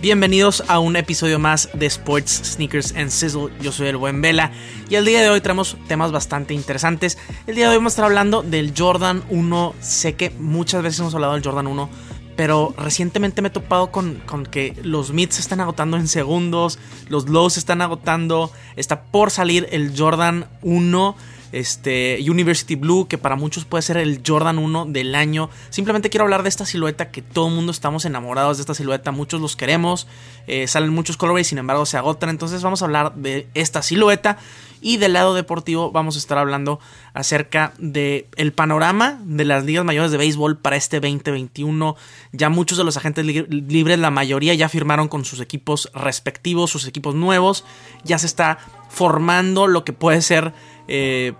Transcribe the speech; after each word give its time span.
Bienvenidos 0.00 0.62
a 0.68 0.78
un 0.78 0.94
episodio 0.94 1.40
más 1.40 1.70
de 1.72 1.86
Sports, 1.86 2.52
Sneakers 2.52 2.94
and 2.94 3.10
Sizzle. 3.10 3.50
Yo 3.60 3.72
soy 3.72 3.88
el 3.88 3.96
buen 3.96 4.22
Vela 4.22 4.52
y 4.88 4.94
el 4.94 5.04
día 5.04 5.20
de 5.20 5.28
hoy 5.28 5.40
traemos 5.40 5.76
temas 5.88 6.12
bastante 6.12 6.54
interesantes. 6.54 7.18
El 7.48 7.56
día 7.56 7.64
de 7.64 7.70
hoy 7.70 7.78
vamos 7.78 7.90
a 7.90 7.94
estar 7.94 8.04
hablando 8.04 8.44
del 8.44 8.72
Jordan 8.78 9.24
1. 9.28 9.74
Sé 9.80 10.14
que 10.14 10.30
muchas 10.30 10.84
veces 10.84 11.00
hemos 11.00 11.16
hablado 11.16 11.32
del 11.32 11.42
Jordan 11.42 11.66
1, 11.66 11.90
pero 12.38 12.72
recientemente 12.78 13.42
me 13.42 13.48
he 13.48 13.50
topado 13.50 13.90
con, 13.90 14.22
con 14.24 14.46
que 14.46 14.72
los 14.84 15.12
mids 15.12 15.34
se 15.34 15.40
están 15.40 15.58
agotando 15.58 15.96
en 15.96 16.06
segundos, 16.06 16.78
los 17.08 17.28
lows 17.28 17.54
se 17.54 17.58
están 17.58 17.82
agotando, 17.82 18.52
está 18.76 19.02
por 19.02 19.32
salir 19.32 19.66
el 19.72 19.92
Jordan 19.98 20.46
1 20.62 21.16
este 21.50 22.18
University 22.20 22.76
Blue, 22.76 23.08
que 23.08 23.18
para 23.18 23.34
muchos 23.34 23.64
puede 23.64 23.82
ser 23.82 23.96
el 23.96 24.22
Jordan 24.24 24.58
1 24.58 24.86
del 24.86 25.16
año. 25.16 25.50
Simplemente 25.70 26.10
quiero 26.10 26.24
hablar 26.24 26.44
de 26.44 26.48
esta 26.48 26.64
silueta 26.64 27.10
que 27.10 27.22
todo 27.22 27.48
el 27.48 27.54
mundo 27.54 27.72
estamos 27.72 28.04
enamorados 28.04 28.58
de 28.58 28.60
esta 28.60 28.74
silueta, 28.74 29.10
muchos 29.10 29.40
los 29.40 29.56
queremos, 29.56 30.06
eh, 30.46 30.68
salen 30.68 30.90
muchos 30.90 31.16
colores, 31.16 31.48
sin 31.48 31.58
embargo 31.58 31.86
se 31.86 31.96
agotan. 31.96 32.30
Entonces 32.30 32.62
vamos 32.62 32.82
a 32.82 32.84
hablar 32.84 33.14
de 33.16 33.48
esta 33.54 33.82
silueta. 33.82 34.38
Y 34.80 34.98
del 34.98 35.14
lado 35.14 35.34
deportivo 35.34 35.90
vamos 35.90 36.16
a 36.16 36.18
estar 36.18 36.38
hablando 36.38 36.80
acerca 37.14 37.72
de 37.78 38.28
el 38.36 38.52
panorama 38.52 39.20
de 39.24 39.44
las 39.44 39.64
ligas 39.64 39.84
mayores 39.84 40.10
de 40.10 40.18
béisbol 40.18 40.58
para 40.58 40.76
este 40.76 41.00
2021. 41.00 41.96
Ya 42.32 42.48
muchos 42.48 42.78
de 42.78 42.84
los 42.84 42.96
agentes 42.96 43.24
libres, 43.24 43.98
la 43.98 44.10
mayoría 44.10 44.54
ya 44.54 44.68
firmaron 44.68 45.08
con 45.08 45.24
sus 45.24 45.40
equipos 45.40 45.90
respectivos, 45.94 46.70
sus 46.70 46.86
equipos 46.86 47.14
nuevos. 47.14 47.64
Ya 48.04 48.18
se 48.18 48.26
está 48.26 48.58
formando 48.88 49.66
lo 49.66 49.84
que 49.84 49.92
puede 49.92 50.22
ser 50.22 50.52
eh, 50.86 51.34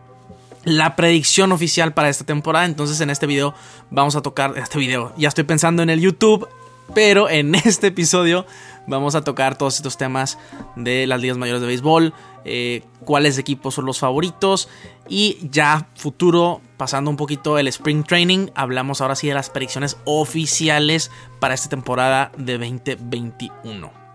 la 0.64 0.96
predicción 0.96 1.52
oficial 1.52 1.94
para 1.94 2.08
esta 2.08 2.24
temporada. 2.24 2.66
Entonces 2.66 3.00
en 3.00 3.10
este 3.10 3.26
video 3.26 3.54
vamos 3.90 4.16
a 4.16 4.22
tocar, 4.22 4.56
este 4.56 4.78
video 4.78 5.12
ya 5.16 5.28
estoy 5.28 5.44
pensando 5.44 5.82
en 5.82 5.90
el 5.90 6.00
YouTube, 6.00 6.48
pero 6.94 7.28
en 7.28 7.54
este 7.64 7.88
episodio 7.88 8.46
vamos 8.86 9.14
a 9.14 9.22
tocar 9.22 9.56
todos 9.56 9.76
estos 9.76 9.96
temas 9.96 10.38
de 10.76 11.06
las 11.06 11.20
ligas 11.20 11.38
mayores 11.38 11.60
de 11.60 11.66
béisbol, 11.66 12.14
eh, 12.44 12.82
cuáles 13.04 13.38
equipos 13.38 13.74
son 13.74 13.86
los 13.86 13.98
favoritos 13.98 14.68
y 15.08 15.38
ya 15.50 15.88
futuro, 15.94 16.60
pasando 16.76 17.10
un 17.10 17.16
poquito 17.16 17.58
el 17.58 17.68
Spring 17.68 18.04
Training, 18.04 18.48
hablamos 18.54 19.00
ahora 19.00 19.14
sí 19.14 19.28
de 19.28 19.34
las 19.34 19.50
predicciones 19.50 19.96
oficiales 20.04 21.10
para 21.40 21.54
esta 21.54 21.68
temporada 21.68 22.32
de 22.36 22.58
2021. 22.58 24.07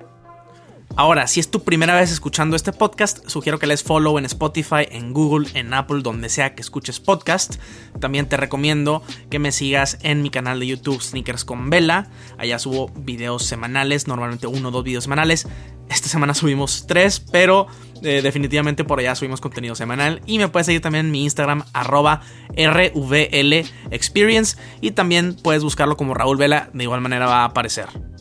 Ahora, 0.96 1.26
si 1.26 1.40
es 1.40 1.50
tu 1.50 1.64
primera 1.64 1.96
vez 1.96 2.12
escuchando 2.12 2.56
este 2.56 2.72
podcast, 2.72 3.28
sugiero 3.28 3.58
que 3.58 3.66
les 3.66 3.82
follow 3.82 4.20
en 4.20 4.26
Spotify, 4.26 4.88
en 4.92 5.12
Google, 5.12 5.50
en 5.56 5.74
Apple, 5.74 6.02
donde 6.04 6.30
sea 6.30 6.54
que 6.54 6.62
escuches 6.62 7.00
podcast. 7.00 7.56
También 8.00 8.30
te 8.30 8.38
recomiendo 8.38 9.02
que 9.32 9.40
me 9.40 9.52
sigas 9.52 9.98
en 10.04 10.22
mi 10.22 10.30
canal 10.30 10.60
de 10.60 10.68
YouTube 10.68 11.02
Sneakers 11.02 11.46
con 11.46 11.72
Vela. 11.72 12.12
Allá 12.38 12.60
subo 12.60 12.92
videos 12.96 13.44
semanales, 13.44 14.08
normalmente 14.08 14.46
uno 14.46 14.68
o 14.68 14.72
dos 14.72 14.84
videos 14.84 15.06
semanales. 15.06 15.48
Esta 15.90 16.10
semana 16.10 16.36
subimos 16.36 16.86
tres, 16.86 17.20
pero 17.20 17.66
eh, 18.04 18.22
definitivamente 18.22 18.84
por 18.84 19.00
allá 19.00 19.16
subimos 19.16 19.42
contenido 19.42 19.74
semanal. 19.74 20.22
Y 20.28 20.38
me 20.38 20.48
puedes 20.48 20.68
seguir 20.68 20.82
también 20.82 21.08
en 21.08 21.12
mi 21.12 21.24
Instagram, 21.24 21.64
arroba 21.74 22.22
RVL 22.52 23.66
Experience. 23.90 24.58
Y 24.80 24.92
también 24.92 25.36
puedes 25.42 25.64
buscarlo 25.64 25.98
como 25.98 26.14
Raúl 26.14 26.38
Vela, 26.38 26.70
de 26.72 26.84
igual 26.84 27.02
manera 27.02 27.26
va 27.26 27.42
a 27.42 27.46
aparecer. 27.46 28.13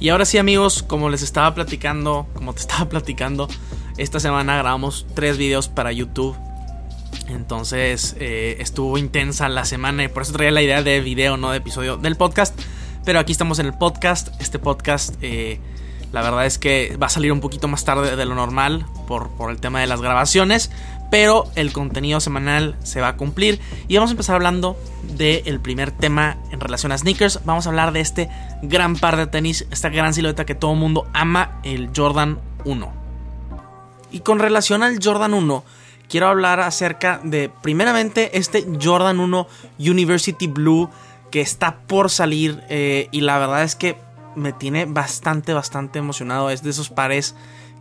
Y 0.00 0.08
ahora 0.08 0.24
sí 0.24 0.38
amigos, 0.38 0.82
como 0.82 1.10
les 1.10 1.20
estaba 1.20 1.54
platicando, 1.54 2.26
como 2.34 2.54
te 2.54 2.60
estaba 2.62 2.88
platicando, 2.88 3.48
esta 3.98 4.18
semana 4.18 4.56
grabamos 4.56 5.06
tres 5.14 5.36
videos 5.36 5.68
para 5.68 5.92
YouTube. 5.92 6.36
Entonces 7.28 8.16
eh, 8.18 8.56
estuvo 8.60 8.96
intensa 8.96 9.48
la 9.50 9.64
semana 9.66 10.02
y 10.04 10.08
por 10.08 10.22
eso 10.22 10.32
traía 10.32 10.50
la 10.50 10.62
idea 10.62 10.82
de 10.82 11.00
video, 11.00 11.36
no 11.36 11.50
de 11.50 11.58
episodio 11.58 11.98
del 11.98 12.16
podcast. 12.16 12.58
Pero 13.04 13.18
aquí 13.18 13.32
estamos 13.32 13.58
en 13.58 13.66
el 13.66 13.74
podcast. 13.74 14.28
Este 14.40 14.58
podcast, 14.58 15.16
eh, 15.20 15.60
la 16.12 16.22
verdad 16.22 16.46
es 16.46 16.58
que 16.58 16.96
va 17.00 17.06
a 17.08 17.10
salir 17.10 17.30
un 17.30 17.40
poquito 17.40 17.68
más 17.68 17.84
tarde 17.84 18.16
de 18.16 18.24
lo 18.24 18.34
normal 18.34 18.86
por, 19.06 19.30
por 19.32 19.50
el 19.50 19.60
tema 19.60 19.80
de 19.80 19.86
las 19.86 20.00
grabaciones 20.00 20.70
pero 21.10 21.44
el 21.56 21.72
contenido 21.72 22.20
semanal 22.20 22.76
se 22.82 23.00
va 23.00 23.08
a 23.08 23.16
cumplir 23.16 23.60
y 23.88 23.96
vamos 23.96 24.10
a 24.10 24.12
empezar 24.12 24.36
hablando 24.36 24.76
del 25.02 25.60
primer 25.60 25.90
tema 25.90 26.38
en 26.50 26.60
relación 26.60 26.92
a 26.92 26.98
sneakers. 26.98 27.40
Vamos 27.44 27.66
a 27.66 27.70
hablar 27.70 27.92
de 27.92 28.00
este 28.00 28.30
gran 28.62 28.96
par 28.96 29.16
de 29.16 29.26
tenis, 29.26 29.66
esta 29.70 29.88
gran 29.88 30.14
silueta 30.14 30.46
que 30.46 30.54
todo 30.54 30.72
el 30.72 30.78
mundo 30.78 31.08
ama, 31.12 31.60
el 31.64 31.90
Jordan 31.94 32.38
1. 32.64 32.92
Y 34.12 34.20
con 34.20 34.38
relación 34.38 34.82
al 34.82 34.98
Jordan 35.02 35.34
1, 35.34 35.64
quiero 36.08 36.28
hablar 36.28 36.60
acerca 36.60 37.20
de 37.22 37.50
primeramente 37.62 38.38
este 38.38 38.66
Jordan 38.80 39.20
1 39.20 39.46
University 39.78 40.46
Blue 40.46 40.90
que 41.30 41.40
está 41.40 41.76
por 41.86 42.10
salir 42.10 42.62
eh, 42.68 43.08
y 43.12 43.20
la 43.20 43.38
verdad 43.38 43.62
es 43.62 43.76
que 43.76 43.96
me 44.34 44.52
tiene 44.52 44.84
bastante, 44.84 45.54
bastante 45.54 45.98
emocionado. 45.98 46.50
Es 46.50 46.62
de 46.62 46.70
esos 46.70 46.88
pares 46.88 47.34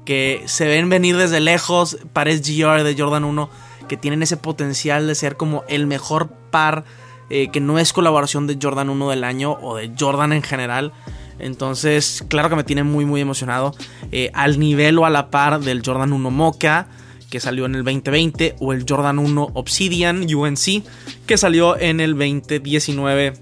que 0.09 0.41
se 0.47 0.65
ven 0.65 0.89
venir 0.89 1.17
desde 1.17 1.39
lejos, 1.39 1.99
pares 2.13 2.41
GR 2.41 2.81
de 2.81 2.95
Jordan 2.97 3.23
1, 3.25 3.47
que 3.87 3.95
tienen 3.95 4.23
ese 4.23 4.37
potencial 4.37 5.05
de 5.05 5.13
ser 5.13 5.37
como 5.37 5.63
el 5.67 5.85
mejor 5.85 6.29
par 6.49 6.83
eh, 7.29 7.49
que 7.51 7.59
no 7.59 7.77
es 7.77 7.93
colaboración 7.93 8.47
de 8.47 8.57
Jordan 8.59 8.89
1 8.89 9.11
del 9.11 9.23
año 9.23 9.59
o 9.61 9.75
de 9.75 9.91
Jordan 9.95 10.33
en 10.33 10.41
general. 10.41 10.93
Entonces, 11.37 12.25
claro 12.27 12.49
que 12.49 12.55
me 12.55 12.63
tiene 12.63 12.81
muy, 12.81 13.05
muy 13.05 13.21
emocionado. 13.21 13.75
Eh, 14.11 14.31
al 14.33 14.57
nivel 14.57 14.97
o 14.97 15.05
a 15.05 15.11
la 15.11 15.29
par 15.29 15.59
del 15.59 15.83
Jordan 15.85 16.11
1 16.11 16.31
Mocha, 16.31 16.87
que 17.29 17.39
salió 17.39 17.67
en 17.67 17.75
el 17.75 17.83
2020, 17.83 18.55
o 18.61 18.73
el 18.73 18.85
Jordan 18.89 19.19
1 19.19 19.49
Obsidian 19.53 20.25
UNC, 20.33 20.83
que 21.27 21.37
salió 21.37 21.79
en 21.79 21.99
el 21.99 22.17
2019. 22.17 23.33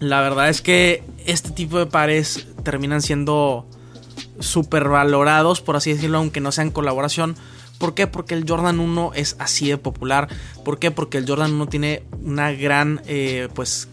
La 0.00 0.22
verdad 0.22 0.48
es 0.48 0.62
que 0.62 1.02
este 1.26 1.50
tipo 1.50 1.78
de 1.78 1.84
pares 1.84 2.46
terminan 2.64 3.02
siendo 3.02 3.68
super 4.40 4.88
valorados, 4.88 5.60
por 5.60 5.76
así 5.76 5.92
decirlo, 5.92 6.18
aunque 6.18 6.40
no 6.40 6.52
sean 6.52 6.70
colaboración. 6.70 7.36
¿Por 7.78 7.94
qué? 7.94 8.06
Porque 8.06 8.34
el 8.34 8.48
Jordan 8.48 8.78
1 8.78 9.12
es 9.14 9.36
así 9.40 9.68
de 9.68 9.76
popular. 9.76 10.28
¿Por 10.64 10.78
qué? 10.78 10.90
Porque 10.90 11.18
el 11.18 11.26
Jordan 11.26 11.52
1 11.54 11.66
tiene 11.66 12.04
una 12.22 12.52
gran, 12.52 13.02
eh, 13.06 13.48
pues, 13.54 13.88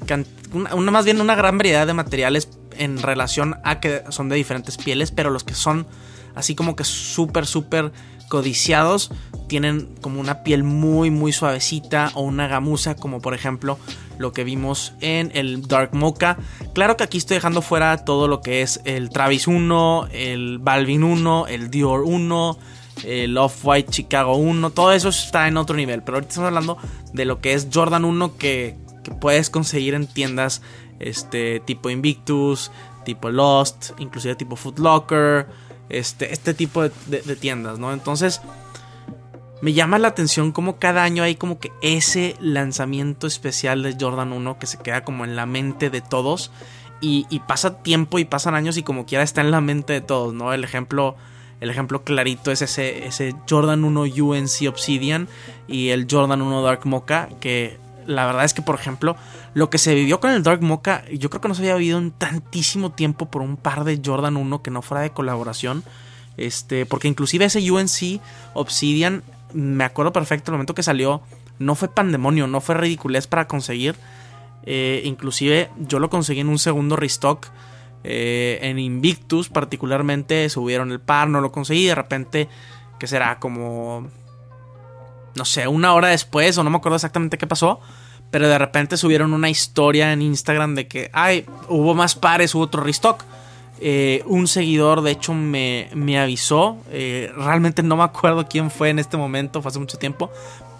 una, 0.53 0.91
más 0.91 1.05
bien 1.05 1.19
una 1.21 1.35
gran 1.35 1.57
variedad 1.57 1.87
de 1.87 1.93
materiales 1.93 2.49
en 2.77 3.01
relación 3.01 3.57
a 3.63 3.79
que 3.79 4.03
son 4.09 4.29
de 4.29 4.35
diferentes 4.35 4.77
pieles, 4.77 5.11
pero 5.11 5.31
los 5.31 5.43
que 5.43 5.55
son 5.55 5.87
así 6.35 6.55
como 6.55 6.75
que 6.75 6.83
súper, 6.83 7.45
súper 7.45 7.91
codiciados 8.29 9.11
tienen 9.49 9.89
como 9.99 10.21
una 10.21 10.43
piel 10.43 10.63
muy, 10.63 11.11
muy 11.11 11.33
suavecita 11.33 12.11
o 12.13 12.21
una 12.21 12.47
gamuza, 12.47 12.95
como 12.95 13.19
por 13.19 13.33
ejemplo 13.33 13.77
lo 14.17 14.31
que 14.31 14.43
vimos 14.43 14.93
en 15.01 15.31
el 15.33 15.67
Dark 15.67 15.93
Mocha. 15.93 16.37
Claro 16.73 16.95
que 16.95 17.03
aquí 17.03 17.17
estoy 17.17 17.35
dejando 17.35 17.61
fuera 17.61 18.05
todo 18.05 18.27
lo 18.27 18.41
que 18.41 18.61
es 18.61 18.79
el 18.85 19.09
Travis 19.09 19.47
1, 19.47 20.09
el 20.13 20.59
Balvin 20.59 21.03
1, 21.03 21.47
el 21.47 21.71
Dior 21.71 22.03
1, 22.03 22.59
el 23.03 23.37
Off-White 23.37 23.91
Chicago 23.91 24.35
1, 24.35 24.69
todo 24.69 24.91
eso 24.91 25.09
está 25.09 25.47
en 25.47 25.57
otro 25.57 25.75
nivel. 25.75 26.03
Pero 26.03 26.17
ahorita 26.17 26.29
estamos 26.29 26.47
hablando 26.47 26.77
de 27.13 27.25
lo 27.25 27.41
que 27.41 27.53
es 27.53 27.67
Jordan 27.73 28.05
1 28.05 28.37
que, 28.37 28.77
puedes 29.19 29.49
conseguir 29.49 29.95
en 29.95 30.05
tiendas 30.05 30.61
este, 30.99 31.61
tipo 31.61 31.89
Invictus, 31.89 32.71
tipo 33.05 33.31
Lost, 33.31 33.91
inclusive 33.97 34.35
tipo 34.35 34.55
Foot 34.55 34.77
Locker, 34.77 35.47
este, 35.89 36.33
este 36.33 36.53
tipo 36.53 36.83
de, 36.83 36.91
de 37.07 37.35
tiendas, 37.35 37.79
¿no? 37.79 37.91
Entonces 37.93 38.41
me 39.61 39.73
llama 39.73 39.99
la 39.99 40.07
atención 40.07 40.51
como 40.51 40.77
cada 40.77 41.03
año 41.03 41.23
hay 41.23 41.35
como 41.35 41.59
que 41.59 41.71
ese 41.81 42.35
lanzamiento 42.39 43.27
especial 43.27 43.83
de 43.83 43.97
Jordan 43.99 44.31
1 44.31 44.57
que 44.57 44.67
se 44.67 44.77
queda 44.77 45.03
como 45.03 45.25
en 45.25 45.35
la 45.35 45.45
mente 45.45 45.89
de 45.89 46.01
todos 46.01 46.51
y, 47.01 47.41
pasa 47.47 47.81
tiempo 47.81 48.19
y 48.19 48.25
pasan 48.25 48.55
años 48.55 48.77
y 48.77 48.83
como 48.83 49.05
quiera 49.05 49.23
está 49.23 49.41
en 49.41 49.51
la 49.51 49.61
mente 49.61 49.93
de 49.93 50.01
todos, 50.01 50.33
¿no? 50.33 50.53
El 50.53 50.63
ejemplo, 50.63 51.15
el 51.61 51.69
ejemplo 51.69 52.03
clarito 52.03 52.51
es 52.51 52.61
ese, 52.61 53.07
ese 53.07 53.35
Jordan 53.49 53.83
1 53.85 54.01
UNC 54.01 54.67
Obsidian 54.67 55.27
y 55.67 55.89
el 55.89 56.07
Jordan 56.09 56.41
1 56.41 56.61
Dark 56.61 56.85
Mocha 56.85 57.29
que 57.39 57.77
la 58.05 58.25
verdad 58.25 58.45
es 58.45 58.53
que 58.53 58.61
por 58.61 58.75
ejemplo 58.75 59.15
lo 59.53 59.69
que 59.69 59.77
se 59.77 59.93
vivió 59.93 60.19
con 60.19 60.31
el 60.31 60.43
Dark 60.43 60.61
Mocha 60.61 61.03
yo 61.11 61.29
creo 61.29 61.41
que 61.41 61.47
no 61.47 61.55
se 61.55 61.61
había 61.61 61.75
vivido 61.75 61.97
en 61.97 62.11
tantísimo 62.11 62.91
tiempo 62.91 63.29
por 63.29 63.41
un 63.41 63.57
par 63.57 63.83
de 63.83 64.01
Jordan 64.03 64.37
1 64.37 64.61
que 64.61 64.71
no 64.71 64.81
fuera 64.81 65.01
de 65.01 65.11
colaboración. 65.11 65.83
Este, 66.37 66.85
porque 66.85 67.09
inclusive 67.09 67.45
ese 67.45 67.69
UNC 67.69 68.21
Obsidian 68.53 69.23
me 69.53 69.83
acuerdo 69.83 70.13
perfecto 70.13 70.51
el 70.51 70.53
momento 70.53 70.73
que 70.73 70.83
salió, 70.83 71.21
no 71.57 71.75
fue 71.75 71.89
pandemonio, 71.89 72.47
no 72.47 72.61
fue 72.61 72.75
ridiculez 72.75 73.27
para 73.27 73.47
conseguir. 73.47 73.95
Eh, 74.63 75.01
inclusive 75.05 75.69
yo 75.77 75.99
lo 75.99 76.09
conseguí 76.09 76.39
en 76.39 76.49
un 76.49 76.59
segundo 76.59 76.95
restock. 76.95 77.47
Eh, 78.03 78.59
en 78.61 78.79
Invictus 78.79 79.49
particularmente 79.49 80.49
subieron 80.49 80.91
el 80.91 81.01
par, 81.01 81.27
no 81.27 81.41
lo 81.41 81.51
conseguí. 81.51 81.85
De 81.85 81.95
repente, 81.95 82.47
que 82.99 83.07
será 83.07 83.39
como... 83.39 84.07
No 85.35 85.45
sé, 85.45 85.67
una 85.67 85.93
hora 85.93 86.09
después 86.09 86.57
o 86.57 86.63
no 86.63 86.69
me 86.69 86.77
acuerdo 86.77 86.95
exactamente 86.95 87.37
qué 87.37 87.47
pasó. 87.47 87.79
pero 88.31 88.47
de 88.47 88.57
repente 88.59 88.95
subieron 88.95 89.33
una 89.33 89.49
historia 89.49 90.13
en 90.13 90.21
Instagram 90.21 90.75
de 90.75 90.87
que, 90.87 91.09
ay, 91.13 91.45
hubo 91.67 91.95
más 91.95 92.15
pares, 92.15 92.53
hubo 92.53 92.63
otro 92.63 92.83
restock. 92.83 93.23
Eh, 93.81 94.23
un 94.25 94.47
seguidor, 94.47 95.01
de 95.01 95.11
hecho, 95.11 95.33
me, 95.33 95.89
me 95.95 96.19
avisó. 96.19 96.77
Eh, 96.91 97.31
realmente 97.35 97.81
no 97.81 97.95
me 97.97 98.03
acuerdo 98.03 98.47
quién 98.47 98.69
fue 98.69 98.89
en 98.89 98.99
este 98.99 99.17
momento, 99.17 99.61
fue 99.61 99.69
hace 99.69 99.79
mucho 99.79 99.97
tiempo. 99.97 100.29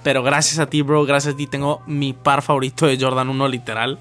Pero 0.04 0.24
gracias 0.24 0.60
a 0.60 0.68
ti, 0.68 0.82
bro, 0.82 1.06
gracias 1.06 1.34
a 1.34 1.38
ti 1.38 1.48
tengo 1.48 1.82
mi 1.86 2.14
par 2.14 2.42
favorito 2.42 2.86
de 2.86 2.98
Jordan 3.00 3.30
1, 3.30 3.48
literal. 3.48 4.00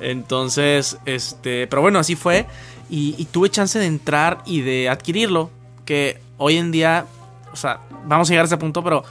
Entonces, 0.00 0.98
este, 1.06 1.66
pero 1.66 1.82
bueno, 1.82 1.98
así 1.98 2.16
fue. 2.16 2.46
Y, 2.88 3.14
y, 3.18 3.26
tuve 3.26 3.50
chance 3.50 3.78
de 3.78 3.86
entrar 3.86 4.42
y 4.46 4.62
de 4.62 4.88
adquirirlo. 4.88 5.50
Que 5.84 6.20
hoy 6.38 6.56
en 6.56 6.72
día, 6.72 7.06
o 7.52 7.56
sea, 7.56 7.80
vamos 8.04 8.28
a 8.28 8.32
llegar 8.32 8.44
a 8.44 8.46
ese 8.46 8.56
punto, 8.56 8.82
pero 8.82 9.04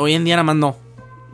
hoy 0.00 0.14
en 0.14 0.24
día 0.24 0.36
nada 0.36 0.44
más 0.44 0.56
no. 0.56 0.76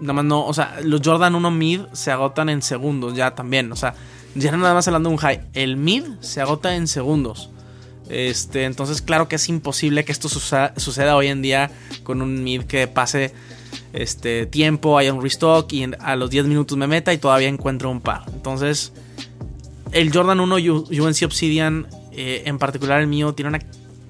Nada 0.00 0.12
más 0.12 0.24
no, 0.24 0.44
o 0.44 0.52
sea, 0.52 0.78
los 0.82 1.00
Jordan 1.02 1.34
1 1.34 1.50
mid 1.50 1.80
se 1.92 2.10
agotan 2.10 2.48
en 2.48 2.60
segundos 2.60 3.14
ya 3.14 3.34
también. 3.34 3.72
O 3.72 3.76
sea, 3.76 3.94
ya 4.34 4.52
nada 4.52 4.74
más 4.74 4.86
hablando 4.86 5.08
de 5.08 5.14
un 5.14 5.20
high. 5.20 5.40
El 5.54 5.76
mid 5.76 6.04
se 6.20 6.40
agota 6.40 6.76
en 6.76 6.86
segundos. 6.86 7.50
Este, 8.08 8.64
entonces, 8.64 9.02
claro 9.02 9.28
que 9.28 9.36
es 9.36 9.48
imposible 9.48 10.04
que 10.04 10.12
esto 10.12 10.28
suceda, 10.28 11.16
hoy 11.16 11.28
en 11.28 11.42
día 11.42 11.70
con 12.04 12.22
un 12.22 12.44
mid 12.44 12.62
que 12.62 12.86
pase 12.86 13.32
este 13.92 14.46
tiempo, 14.46 14.98
haya 14.98 15.12
un 15.12 15.22
restock 15.22 15.72
y 15.72 15.88
a 15.98 16.16
los 16.16 16.30
10 16.30 16.46
minutos 16.46 16.76
me 16.78 16.86
meta 16.86 17.12
y 17.12 17.18
todavía 17.18 17.48
encuentro 17.48 17.90
un 17.90 18.00
par. 18.00 18.22
Entonces, 18.32 18.92
el 19.92 20.12
Jordan 20.12 20.40
1 20.40 20.56
UNC 20.56 21.22
Obsidian, 21.24 21.88
eh, 22.12 22.42
en 22.46 22.58
particular 22.58 23.00
el 23.00 23.06
mío, 23.06 23.32
tiene 23.32 23.48
una 23.48 23.60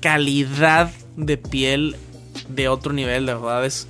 calidad 0.01 0.91
de 1.17 1.39
piel 1.39 1.97
de 2.49 2.69
otro 2.69 2.93
nivel, 2.93 3.25
de 3.27 3.35
verdad 3.35 3.65
es 3.65 3.89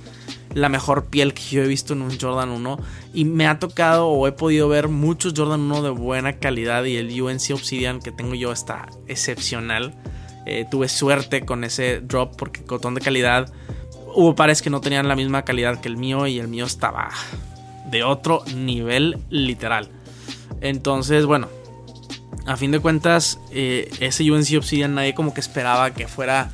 la 0.53 0.69
mejor 0.69 1.05
piel 1.05 1.33
que 1.33 1.43
yo 1.43 1.63
he 1.63 1.67
visto 1.67 1.93
en 1.93 2.01
un 2.01 2.19
Jordan 2.19 2.49
1 2.49 2.79
y 3.13 3.25
me 3.25 3.47
ha 3.47 3.59
tocado 3.59 4.07
o 4.07 4.27
he 4.27 4.31
podido 4.31 4.67
ver 4.69 4.87
muchos 4.87 5.33
Jordan 5.35 5.61
1 5.61 5.81
de 5.81 5.89
buena 5.89 6.33
calidad 6.33 6.83
y 6.85 6.97
el 6.97 7.21
UNC 7.21 7.51
Obsidian 7.53 7.99
que 7.99 8.11
tengo 8.11 8.35
yo 8.35 8.51
está 8.51 8.87
excepcional. 9.07 9.95
Eh, 10.45 10.65
tuve 10.69 10.87
suerte 10.87 11.45
con 11.45 11.63
ese 11.63 11.99
drop 11.99 12.35
porque 12.37 12.63
cotón 12.63 12.95
de 12.95 13.01
calidad. 13.01 13.51
Hubo 14.15 14.35
pares 14.35 14.61
que 14.61 14.69
no 14.69 14.81
tenían 14.81 15.07
la 15.07 15.15
misma 15.15 15.43
calidad 15.43 15.79
que 15.81 15.89
el 15.89 15.97
mío 15.97 16.25
y 16.27 16.39
el 16.39 16.47
mío 16.47 16.65
estaba 16.65 17.09
de 17.91 18.03
otro 18.03 18.43
nivel 18.55 19.17
literal. 19.29 19.89
Entonces, 20.61 21.25
bueno, 21.25 21.49
a 22.45 22.55
fin 22.55 22.71
de 22.71 22.79
cuentas, 22.79 23.39
eh, 23.51 23.91
ese 23.99 24.31
UNC 24.31 24.57
Obsidian 24.57 24.95
nadie 24.95 25.13
como 25.13 25.33
que 25.33 25.41
esperaba 25.41 25.93
que 25.93 26.07
fuera 26.07 26.49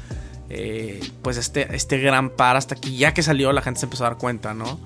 eh, 0.50 1.00
pues 1.22 1.38
este, 1.38 1.76
este 1.76 1.98
gran 2.00 2.30
par 2.30 2.56
hasta 2.56 2.76
que 2.76 2.96
ya 2.96 3.14
que 3.14 3.24
salió 3.24 3.52
la 3.54 3.62
gente 3.62 3.80
se 3.80 3.86
empezó 3.86 4.06
a 4.06 4.10
dar 4.10 4.18
cuenta, 4.18 4.54
¿no? 4.54 4.80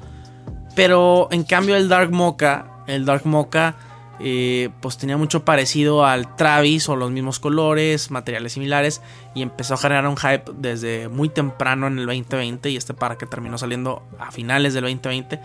Pero 0.76 1.28
en 1.32 1.44
cambio 1.44 1.76
el 1.76 1.90
Dark 1.90 2.12
Mocha, 2.12 2.66
el 2.88 3.06
Dark 3.06 3.26
Mocha, 3.26 3.76
eh, 4.20 4.70
pues 4.82 4.98
tenía 4.98 5.16
mucho 5.16 5.46
parecido 5.46 6.06
al 6.06 6.36
Travis 6.36 6.90
o 6.90 6.96
los 6.96 7.12
mismos 7.12 7.40
colores, 7.40 8.10
materiales 8.10 8.54
similares 8.54 9.02
y 9.36 9.44
empezó 9.44 9.76
a 9.76 9.78
generar 9.78 10.08
un 10.08 10.18
hype 10.18 10.52
desde 10.56 11.08
muy 11.08 11.30
temprano 11.30 11.86
en 11.88 12.00
el 12.00 12.06
2020 12.08 12.72
y 12.72 12.78
este 12.78 12.96
par 12.96 13.18
que 13.18 13.28
terminó 13.28 13.60
saliendo 13.60 14.04
a 14.20 14.32
finales 14.32 14.74
del 14.74 14.84
2020, 14.84 15.40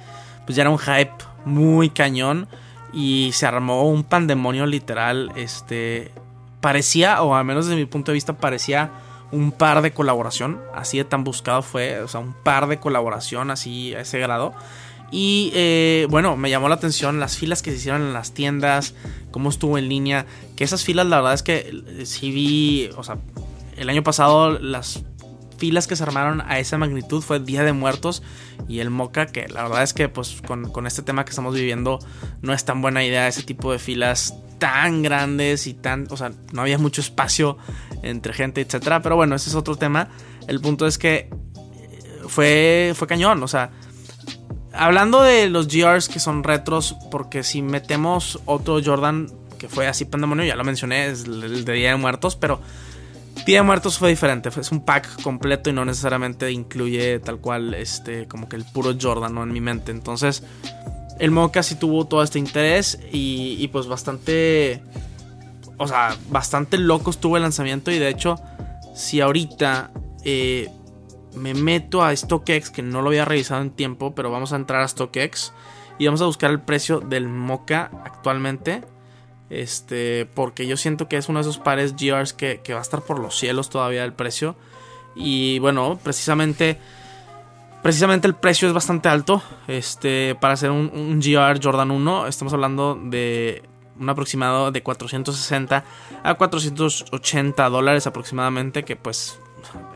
pues 0.46 0.56
ya 0.56 0.62
era 0.62 0.70
un 0.70 0.78
hype 0.78 1.12
muy 1.44 1.90
cañón 1.90 2.48
y 2.94 3.30
se 3.32 3.46
armó 3.46 3.88
un 3.88 4.04
pandemonio 4.04 4.64
literal, 4.64 5.32
este 5.36 6.10
parecía 6.60 7.22
o 7.22 7.34
al 7.34 7.44
menos 7.44 7.66
desde 7.66 7.78
mi 7.78 7.86
punto 7.86 8.12
de 8.12 8.14
vista 8.14 8.34
parecía 8.34 8.90
un 9.32 9.50
par 9.50 9.82
de 9.82 9.92
colaboración, 9.92 10.60
así 10.74 10.98
de 10.98 11.04
tan 11.04 11.24
buscado 11.24 11.62
fue, 11.62 12.00
o 12.00 12.08
sea, 12.08 12.20
un 12.20 12.34
par 12.34 12.68
de 12.68 12.78
colaboración 12.78 13.50
así 13.50 13.94
a 13.94 14.00
ese 14.00 14.18
grado. 14.18 14.54
Y 15.10 15.52
eh, 15.54 16.06
bueno, 16.10 16.36
me 16.36 16.48
llamó 16.48 16.68
la 16.68 16.76
atención 16.76 17.20
las 17.20 17.36
filas 17.36 17.62
que 17.62 17.70
se 17.70 17.78
hicieron 17.78 18.02
en 18.02 18.12
las 18.12 18.32
tiendas, 18.32 18.94
cómo 19.30 19.50
estuvo 19.50 19.76
en 19.76 19.88
línea, 19.88 20.26
que 20.56 20.64
esas 20.64 20.84
filas 20.84 21.06
la 21.06 21.16
verdad 21.16 21.34
es 21.34 21.42
que 21.42 21.82
eh, 21.86 22.06
sí 22.06 22.30
vi, 22.30 22.90
o 22.96 23.02
sea, 23.02 23.18
el 23.76 23.88
año 23.88 24.02
pasado 24.02 24.58
las 24.58 25.02
filas 25.58 25.86
que 25.86 25.96
se 25.96 26.02
armaron 26.02 26.40
a 26.40 26.58
esa 26.58 26.76
magnitud 26.76 27.22
fue 27.22 27.40
Día 27.40 27.62
de 27.62 27.72
Muertos 27.72 28.22
y 28.68 28.80
el 28.80 28.90
Moca, 28.90 29.26
que 29.26 29.48
la 29.48 29.62
verdad 29.62 29.82
es 29.82 29.92
que 29.92 30.08
pues 30.08 30.42
con, 30.46 30.70
con 30.72 30.86
este 30.86 31.02
tema 31.02 31.24
que 31.24 31.30
estamos 31.30 31.54
viviendo 31.54 31.98
no 32.40 32.52
es 32.52 32.64
tan 32.64 32.82
buena 32.82 33.04
idea 33.04 33.28
ese 33.28 33.42
tipo 33.42 33.70
de 33.70 33.78
filas 33.78 34.34
tan 34.58 35.02
grandes 35.02 35.66
y 35.66 35.74
tan, 35.74 36.06
o 36.10 36.16
sea, 36.16 36.32
no 36.52 36.62
había 36.62 36.78
mucho 36.78 37.00
espacio 37.00 37.58
entre 38.02 38.32
gente, 38.32 38.60
etcétera, 38.60 39.02
pero 39.02 39.16
bueno, 39.16 39.34
ese 39.34 39.50
es 39.50 39.56
otro 39.56 39.76
tema. 39.76 40.08
El 40.48 40.60
punto 40.60 40.86
es 40.86 40.98
que 40.98 41.16
eh, 41.16 41.30
fue 42.28 42.92
fue 42.94 43.06
cañón, 43.06 43.42
o 43.42 43.48
sea, 43.48 43.70
hablando 44.72 45.22
de 45.22 45.48
los 45.48 45.68
GRs 45.68 46.08
que 46.08 46.20
son 46.20 46.44
retros, 46.44 46.96
porque 47.10 47.42
si 47.42 47.62
metemos 47.62 48.40
otro 48.46 48.80
Jordan 48.84 49.28
que 49.58 49.68
fue 49.68 49.86
así 49.86 50.04
pandemonio, 50.04 50.44
ya 50.44 50.56
lo 50.56 50.64
mencioné, 50.64 51.06
es 51.06 51.24
el 51.24 51.64
de 51.64 51.72
Día 51.72 51.90
de 51.90 51.96
Muertos, 51.96 52.34
pero 52.34 52.60
Día 53.46 53.58
de 53.58 53.62
Muertos 53.62 53.98
fue 53.98 54.08
diferente, 54.08 54.50
es 54.56 54.72
un 54.72 54.84
pack 54.84 55.22
completo 55.22 55.70
y 55.70 55.72
no 55.72 55.84
necesariamente 55.84 56.50
incluye 56.50 57.20
tal 57.20 57.38
cual 57.38 57.74
este 57.74 58.26
como 58.26 58.48
que 58.48 58.56
el 58.56 58.64
puro 58.64 58.94
Jordan 59.00 59.34
¿no? 59.34 59.42
en 59.42 59.52
mi 59.52 59.60
mente. 59.60 59.92
Entonces, 59.92 60.42
el 61.18 61.30
Mocha 61.30 61.62
sí 61.62 61.76
tuvo 61.76 62.06
todo 62.06 62.22
este 62.22 62.38
interés 62.38 62.98
y, 63.12 63.68
pues 63.68 63.86
bastante... 63.86 64.82
O 65.82 65.88
sea, 65.88 66.16
bastante 66.30 66.78
loco 66.78 67.10
estuvo 67.10 67.36
el 67.36 67.42
lanzamiento 67.42 67.90
y 67.90 67.98
de 67.98 68.08
hecho, 68.08 68.36
si 68.94 69.20
ahorita 69.20 69.90
eh, 70.24 70.68
me 71.34 71.54
meto 71.54 72.02
a 72.02 72.14
StockX, 72.14 72.70
que 72.70 72.82
no 72.82 73.02
lo 73.02 73.08
había 73.08 73.24
revisado 73.24 73.62
en 73.62 73.70
tiempo, 73.70 74.14
pero 74.14 74.30
vamos 74.30 74.52
a 74.52 74.56
entrar 74.56 74.82
a 74.82 74.88
StockX 74.88 75.52
y 75.98 76.06
vamos 76.06 76.22
a 76.22 76.26
buscar 76.26 76.50
el 76.50 76.60
precio 76.60 77.00
del 77.00 77.28
Mocha 77.28 77.90
actualmente. 78.04 78.82
Este, 79.50 80.26
porque 80.34 80.66
yo 80.66 80.78
siento 80.78 81.08
que 81.08 81.18
es 81.18 81.28
uno 81.28 81.38
de 81.38 81.42
esos 81.42 81.58
pares 81.58 81.94
GRs 81.94 82.32
que, 82.32 82.62
que 82.64 82.72
va 82.72 82.78
a 82.78 82.82
estar 82.82 83.02
por 83.02 83.18
los 83.18 83.36
cielos 83.36 83.68
todavía 83.68 84.04
el 84.04 84.14
precio. 84.14 84.56
Y 85.14 85.58
bueno, 85.58 85.98
precisamente 86.02 86.78
Precisamente 87.82 88.28
el 88.28 88.34
precio 88.34 88.68
es 88.68 88.74
bastante 88.74 89.08
alto. 89.08 89.42
Este, 89.66 90.36
para 90.36 90.54
hacer 90.54 90.70
un, 90.70 91.20
GR 91.20 91.58
Jordan 91.60 91.90
1, 91.90 92.28
estamos 92.28 92.52
hablando 92.52 92.94
de 92.94 93.68
un 94.02 94.10
aproximado 94.10 94.70
de 94.70 94.82
460 94.82 95.84
a 96.22 96.34
480 96.34 97.68
dólares 97.68 98.06
aproximadamente, 98.06 98.84
que 98.84 98.96
pues 98.96 99.38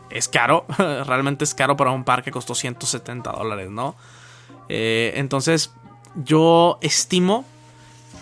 es 0.09 0.27
caro, 0.27 0.65
realmente 0.77 1.43
es 1.43 1.53
caro 1.53 1.75
para 1.77 1.91
un 1.91 2.03
par 2.03 2.23
que 2.23 2.31
costó 2.31 2.55
170 2.55 3.31
dólares, 3.31 3.69
¿no? 3.69 3.95
Eh, 4.69 5.13
entonces, 5.15 5.71
yo 6.15 6.77
estimo 6.81 7.45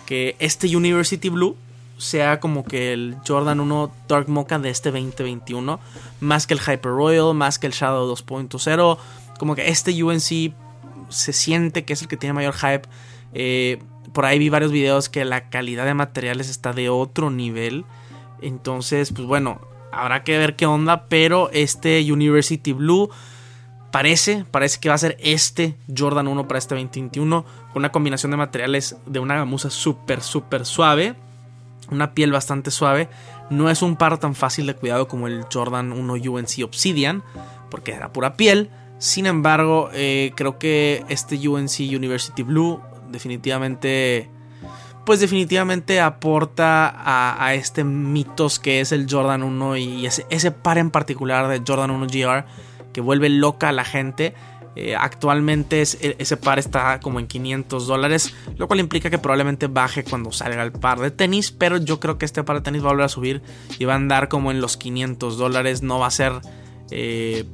que 0.04 0.36
este 0.38 0.74
University 0.76 1.28
Blue 1.28 1.56
sea 1.98 2.40
como 2.40 2.64
que 2.64 2.92
el 2.92 3.16
Jordan 3.26 3.60
1 3.60 3.90
Dark 4.06 4.28
Mocha 4.28 4.58
de 4.58 4.70
este 4.70 4.90
2021, 4.90 5.80
más 6.20 6.46
que 6.46 6.54
el 6.54 6.60
Hyper 6.60 6.92
Royal, 6.92 7.34
más 7.34 7.58
que 7.58 7.66
el 7.66 7.72
Shadow 7.72 8.12
2.0 8.14 8.98
como 9.38 9.54
que 9.54 9.68
este 9.68 10.02
UNC 10.02 10.54
se 11.08 11.32
siente 11.32 11.84
que 11.84 11.92
es 11.92 12.02
el 12.02 12.08
que 12.08 12.16
tiene 12.16 12.32
mayor 12.32 12.54
hype. 12.54 12.82
Eh, 13.34 13.78
por 14.16 14.24
ahí 14.24 14.38
vi 14.38 14.48
varios 14.48 14.72
videos 14.72 15.10
que 15.10 15.26
la 15.26 15.50
calidad 15.50 15.84
de 15.84 15.92
materiales 15.92 16.48
está 16.48 16.72
de 16.72 16.88
otro 16.88 17.28
nivel. 17.30 17.84
Entonces, 18.40 19.12
pues 19.12 19.28
bueno, 19.28 19.60
habrá 19.92 20.24
que 20.24 20.38
ver 20.38 20.56
qué 20.56 20.64
onda. 20.64 21.04
Pero 21.10 21.50
este 21.52 22.00
University 22.10 22.72
Blue 22.72 23.10
parece, 23.90 24.46
parece 24.50 24.80
que 24.80 24.88
va 24.88 24.94
a 24.94 24.98
ser 24.98 25.18
este 25.20 25.76
Jordan 25.94 26.28
1 26.28 26.48
para 26.48 26.56
este 26.56 26.74
2021. 26.76 27.44
Con 27.44 27.80
una 27.82 27.92
combinación 27.92 28.30
de 28.30 28.38
materiales 28.38 28.96
de 29.04 29.18
una 29.18 29.36
gamuza 29.36 29.68
súper, 29.68 30.22
súper 30.22 30.64
suave. 30.64 31.14
Una 31.90 32.14
piel 32.14 32.32
bastante 32.32 32.70
suave. 32.70 33.10
No 33.50 33.68
es 33.68 33.82
un 33.82 33.96
par 33.96 34.16
tan 34.16 34.34
fácil 34.34 34.64
de 34.64 34.76
cuidado 34.76 35.08
como 35.08 35.26
el 35.26 35.44
Jordan 35.52 35.92
1 35.92 36.14
UNC 36.14 36.64
Obsidian. 36.64 37.22
Porque 37.70 37.92
era 37.92 38.14
pura 38.14 38.38
piel. 38.38 38.70
Sin 38.96 39.26
embargo, 39.26 39.90
eh, 39.92 40.32
creo 40.36 40.58
que 40.58 41.04
este 41.10 41.36
UNC 41.36 41.80
University 41.80 42.42
Blue 42.42 42.80
definitivamente, 43.10 44.30
pues 45.04 45.20
definitivamente 45.20 46.00
aporta 46.00 46.94
a, 47.44 47.54
este 47.54 47.84
mitos 47.84 48.58
que 48.58 48.80
es 48.80 48.92
el 48.92 49.06
Jordan 49.10 49.42
1 49.42 49.76
y 49.76 50.06
ese, 50.06 50.50
par 50.50 50.78
en 50.78 50.90
particular 50.90 51.48
de 51.48 51.62
Jordan 51.66 51.90
1 51.90 52.06
GR 52.06 52.44
que 52.92 53.00
vuelve 53.00 53.28
loca 53.28 53.68
a 53.68 53.72
la 53.72 53.84
gente. 53.84 54.34
Eh, 54.78 54.94
actualmente 54.94 55.80
e, 55.80 56.16
ese 56.18 56.36
par 56.36 56.58
está 56.58 57.00
como 57.00 57.18
en 57.18 57.26
500 57.26 57.86
dólares, 57.86 58.34
lo 58.58 58.66
cual 58.66 58.80
implica 58.80 59.08
que 59.08 59.16
probablemente 59.16 59.68
baje 59.68 60.04
cuando 60.04 60.32
salga 60.32 60.62
el 60.62 60.72
par 60.72 61.00
de 61.00 61.10
tenis, 61.10 61.50
pero 61.50 61.78
yo 61.78 61.98
creo 61.98 62.18
que 62.18 62.26
este 62.26 62.44
par 62.44 62.56
de 62.56 62.62
tenis 62.62 62.82
va 62.82 62.88
a 62.88 62.90
volver 62.90 63.06
a 63.06 63.08
subir 63.08 63.42
y 63.78 63.86
va 63.86 63.94
a 63.94 63.96
andar 63.96 64.28
como 64.28 64.50
en 64.50 64.60
los 64.60 64.76
500 64.76 65.38
dólares, 65.38 65.82
no 65.82 65.98
va 65.98 66.08
a 66.08 66.10
ser... 66.10 66.32
Eh, 66.90 67.44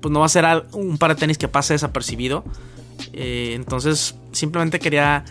pues 0.00 0.12
no 0.12 0.20
va 0.20 0.26
a 0.26 0.28
ser 0.28 0.44
un 0.72 0.98
par 0.98 1.14
de 1.14 1.20
tenis 1.20 1.38
que 1.38 1.48
pase 1.48 1.74
desapercibido. 1.74 2.44
Eh, 3.12 3.52
entonces 3.54 4.16
simplemente 4.32 4.78
quería, 4.78 5.24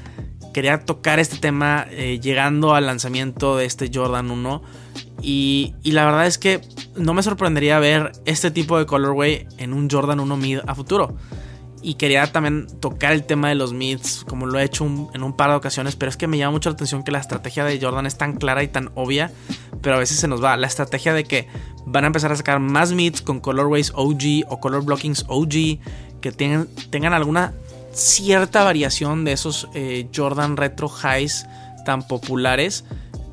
quería 0.54 0.80
tocar 0.80 1.20
este 1.20 1.38
tema 1.38 1.86
eh, 1.90 2.20
llegando 2.20 2.74
al 2.74 2.86
lanzamiento 2.86 3.58
de 3.58 3.66
este 3.66 3.90
Jordan 3.94 4.32
1. 4.32 4.62
Y, 5.22 5.74
y, 5.84 5.92
la 5.92 6.06
verdad 6.06 6.28
es 6.28 6.38
que 6.38 6.62
no 6.96 7.14
me 7.14 7.24
sorprendería 7.24 7.80
ver 7.80 8.12
este 8.26 8.52
tipo 8.52 8.78
de 8.78 8.86
colorway 8.86 9.48
en 9.58 9.74
un 9.74 9.90
Jordan 9.90 10.20
1 10.20 10.38
mid 10.38 10.60
a 10.66 10.76
futuro. 10.76 11.16
Y 11.82 11.96
quería 11.96 12.32
también 12.32 12.68
tocar 12.80 13.14
el 13.14 13.24
tema 13.24 13.50
de 13.50 13.56
los 13.56 13.72
mids, 13.74 14.26
como 14.28 14.48
lo 14.48 14.60
he 14.60 14.64
hecho 14.64 14.86
en 15.14 15.24
un 15.24 15.34
par 15.36 15.52
de 15.52 15.56
ocasiones, 15.56 15.96
pero 15.96 16.10
es 16.10 16.18
que 16.18 16.28
me 16.28 16.38
llama 16.38 16.52
mucho 16.52 16.70
la 16.70 16.74
atención 16.74 17.04
que 17.04 17.12
la 17.12 17.20
estrategia 17.20 17.64
de 17.66 17.80
Jordan 17.80 18.06
es 18.06 18.18
tan 18.18 18.34
clara 18.34 18.64
y 18.64 18.68
tan 18.68 18.92
obvia, 18.96 19.32
pero 19.82 19.96
a 19.96 20.00
veces 20.00 20.18
se 20.18 20.28
nos 20.28 20.44
va. 20.44 20.58
La 20.58 20.68
estrategia 20.68 21.14
de 21.14 21.24
que 21.24 21.48
van 21.86 22.04
a 22.04 22.08
empezar 22.08 22.32
a 22.32 22.36
sacar 22.36 22.60
más 22.60 22.92
mids 22.92 23.22
con 23.22 23.40
colorways 23.40 23.92
OG 23.96 24.46
o 24.50 24.60
color 24.60 24.84
blockings 24.84 25.24
OG, 25.30 25.80
que 26.32 26.68
tengan, 26.90 27.14
alguna 27.14 27.54
cierta 27.94 28.64
variación 28.64 29.26
de 29.26 29.32
esos 29.32 29.68
eh, 29.74 30.08
Jordan 30.16 30.58
Retro 30.58 30.90
Highs 30.90 31.48
tan 31.86 32.08
populares 32.08 32.84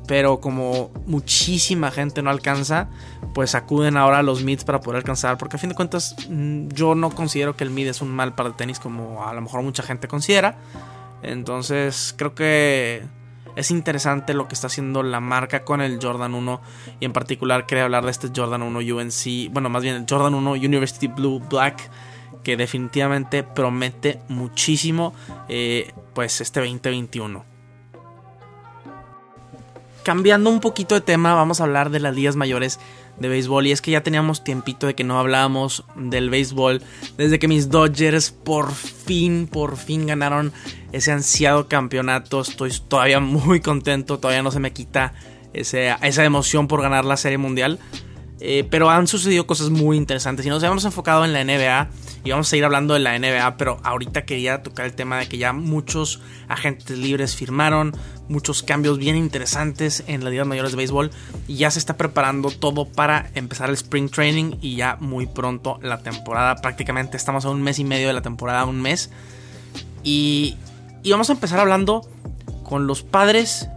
pero 0.07 0.39
como 0.39 0.91
muchísima 1.05 1.91
gente 1.91 2.21
no 2.21 2.29
alcanza, 2.29 2.87
pues 3.33 3.55
acuden 3.55 3.97
ahora 3.97 4.19
a 4.19 4.23
los 4.23 4.43
mids 4.43 4.63
para 4.63 4.81
poder 4.81 4.97
alcanzar, 4.97 5.37
porque 5.37 5.55
a 5.55 5.59
fin 5.59 5.69
de 5.69 5.75
cuentas 5.75 6.15
mm, 6.29 6.69
yo 6.69 6.95
no 6.95 7.09
considero 7.09 7.55
que 7.55 7.63
el 7.63 7.69
mid 7.69 7.87
es 7.87 8.01
un 8.01 8.09
mal 8.09 8.35
par 8.35 8.47
de 8.47 8.53
tenis 8.53 8.79
como 8.79 9.25
a 9.25 9.33
lo 9.33 9.41
mejor 9.41 9.61
mucha 9.63 9.83
gente 9.83 10.07
considera. 10.07 10.57
Entonces 11.21 12.13
creo 12.17 12.35
que 12.35 13.03
es 13.55 13.71
interesante 13.71 14.33
lo 14.33 14.47
que 14.47 14.53
está 14.53 14.67
haciendo 14.67 15.01
la 15.01 15.19
marca 15.19 15.63
con 15.63 15.81
el 15.81 15.99
Jordan 16.01 16.35
1 16.35 16.61
y 16.99 17.05
en 17.05 17.13
particular 17.13 17.65
quería 17.65 17.85
hablar 17.85 18.05
de 18.05 18.11
este 18.11 18.29
Jordan 18.35 18.61
1 18.61 18.79
UNC, 18.79 19.51
bueno 19.51 19.69
más 19.69 19.81
bien 19.81 19.95
el 19.95 20.05
Jordan 20.07 20.35
1 20.35 20.51
University 20.51 21.07
Blue 21.07 21.39
Black 21.49 21.89
que 22.45 22.55
definitivamente 22.55 23.41
promete 23.41 24.19
muchísimo 24.29 25.15
eh, 25.49 25.91
pues 26.13 26.39
este 26.39 26.59
2021. 26.59 27.43
Cambiando 30.03 30.51
un 30.51 30.59
poquito 30.59 30.93
de 30.93 31.01
tema, 31.01 31.33
vamos 31.33 31.59
a 31.59 31.63
hablar 31.63 31.89
de 31.89 31.99
las 31.99 32.13
ligas 32.13 32.35
mayores 32.35 32.79
de 33.17 33.29
béisbol. 33.29 33.65
Y 33.65 33.71
es 33.71 33.81
que 33.81 33.89
ya 33.89 34.03
teníamos 34.03 34.43
tiempito 34.43 34.85
de 34.85 34.93
que 34.93 35.03
no 35.03 35.17
hablábamos 35.17 35.85
del 35.95 36.29
béisbol. 36.29 36.83
Desde 37.17 37.39
que 37.39 37.47
mis 37.47 37.69
Dodgers 37.69 38.29
por 38.29 38.71
fin, 38.71 39.47
por 39.51 39.77
fin 39.77 40.05
ganaron 40.05 40.53
ese 40.91 41.11
ansiado 41.11 41.67
campeonato. 41.67 42.41
Estoy 42.41 42.71
todavía 42.87 43.19
muy 43.19 43.59
contento. 43.59 44.19
Todavía 44.19 44.43
no 44.43 44.51
se 44.51 44.59
me 44.59 44.71
quita 44.71 45.13
esa 45.53 46.23
emoción 46.23 46.67
por 46.67 46.83
ganar 46.83 47.05
la 47.05 47.17
Serie 47.17 47.39
Mundial. 47.39 47.79
Eh, 48.41 48.67
pero 48.69 48.89
han 48.89 49.07
sucedido 49.07 49.47
cosas 49.47 49.69
muy 49.69 49.97
interesantes. 49.97 50.45
Y 50.45 50.49
nos 50.49 50.61
hemos 50.63 50.83
enfocado 50.85 51.23
en 51.23 51.33
la 51.33 51.43
NBA 51.43 51.89
y 52.25 52.31
vamos 52.31 52.47
a 52.47 52.49
seguir 52.49 52.65
hablando 52.65 52.93
de 52.93 52.99
la 52.99 53.17
NBA, 53.17 53.55
pero 53.57 53.79
ahorita 53.83 54.25
quería 54.25 54.63
tocar 54.63 54.87
el 54.87 54.93
tema 54.93 55.19
de 55.19 55.27
que 55.27 55.37
ya 55.37 55.53
muchos 55.53 56.21
agentes 56.47 56.97
libres 56.97 57.35
firmaron, 57.35 57.95
muchos 58.27 58.63
cambios 58.63 58.97
bien 58.97 59.15
interesantes 59.15 60.03
en 60.07 60.23
las 60.23 60.31
ligas 60.31 60.47
mayores 60.47 60.71
de 60.71 60.77
béisbol 60.77 61.11
y 61.47 61.57
ya 61.57 61.69
se 61.69 61.79
está 61.79 61.97
preparando 61.97 62.49
todo 62.49 62.85
para 62.85 63.29
empezar 63.35 63.69
el 63.69 63.75
spring 63.75 64.09
training 64.09 64.55
y 64.59 64.75
ya 64.75 64.97
muy 64.99 65.27
pronto 65.27 65.79
la 65.81 65.99
temporada. 65.99 66.55
Prácticamente 66.57 67.15
estamos 67.15 67.45
a 67.45 67.49
un 67.49 67.61
mes 67.61 67.79
y 67.79 67.83
medio 67.83 68.07
de 68.07 68.13
la 68.13 68.21
temporada, 68.21 68.65
un 68.65 68.81
mes. 68.81 69.11
Y, 70.03 70.57
y 71.03 71.11
vamos 71.11 71.29
a 71.29 71.33
empezar 71.33 71.59
hablando 71.59 72.01
con 72.63 72.87
los 72.87 73.03
padres, 73.03 73.69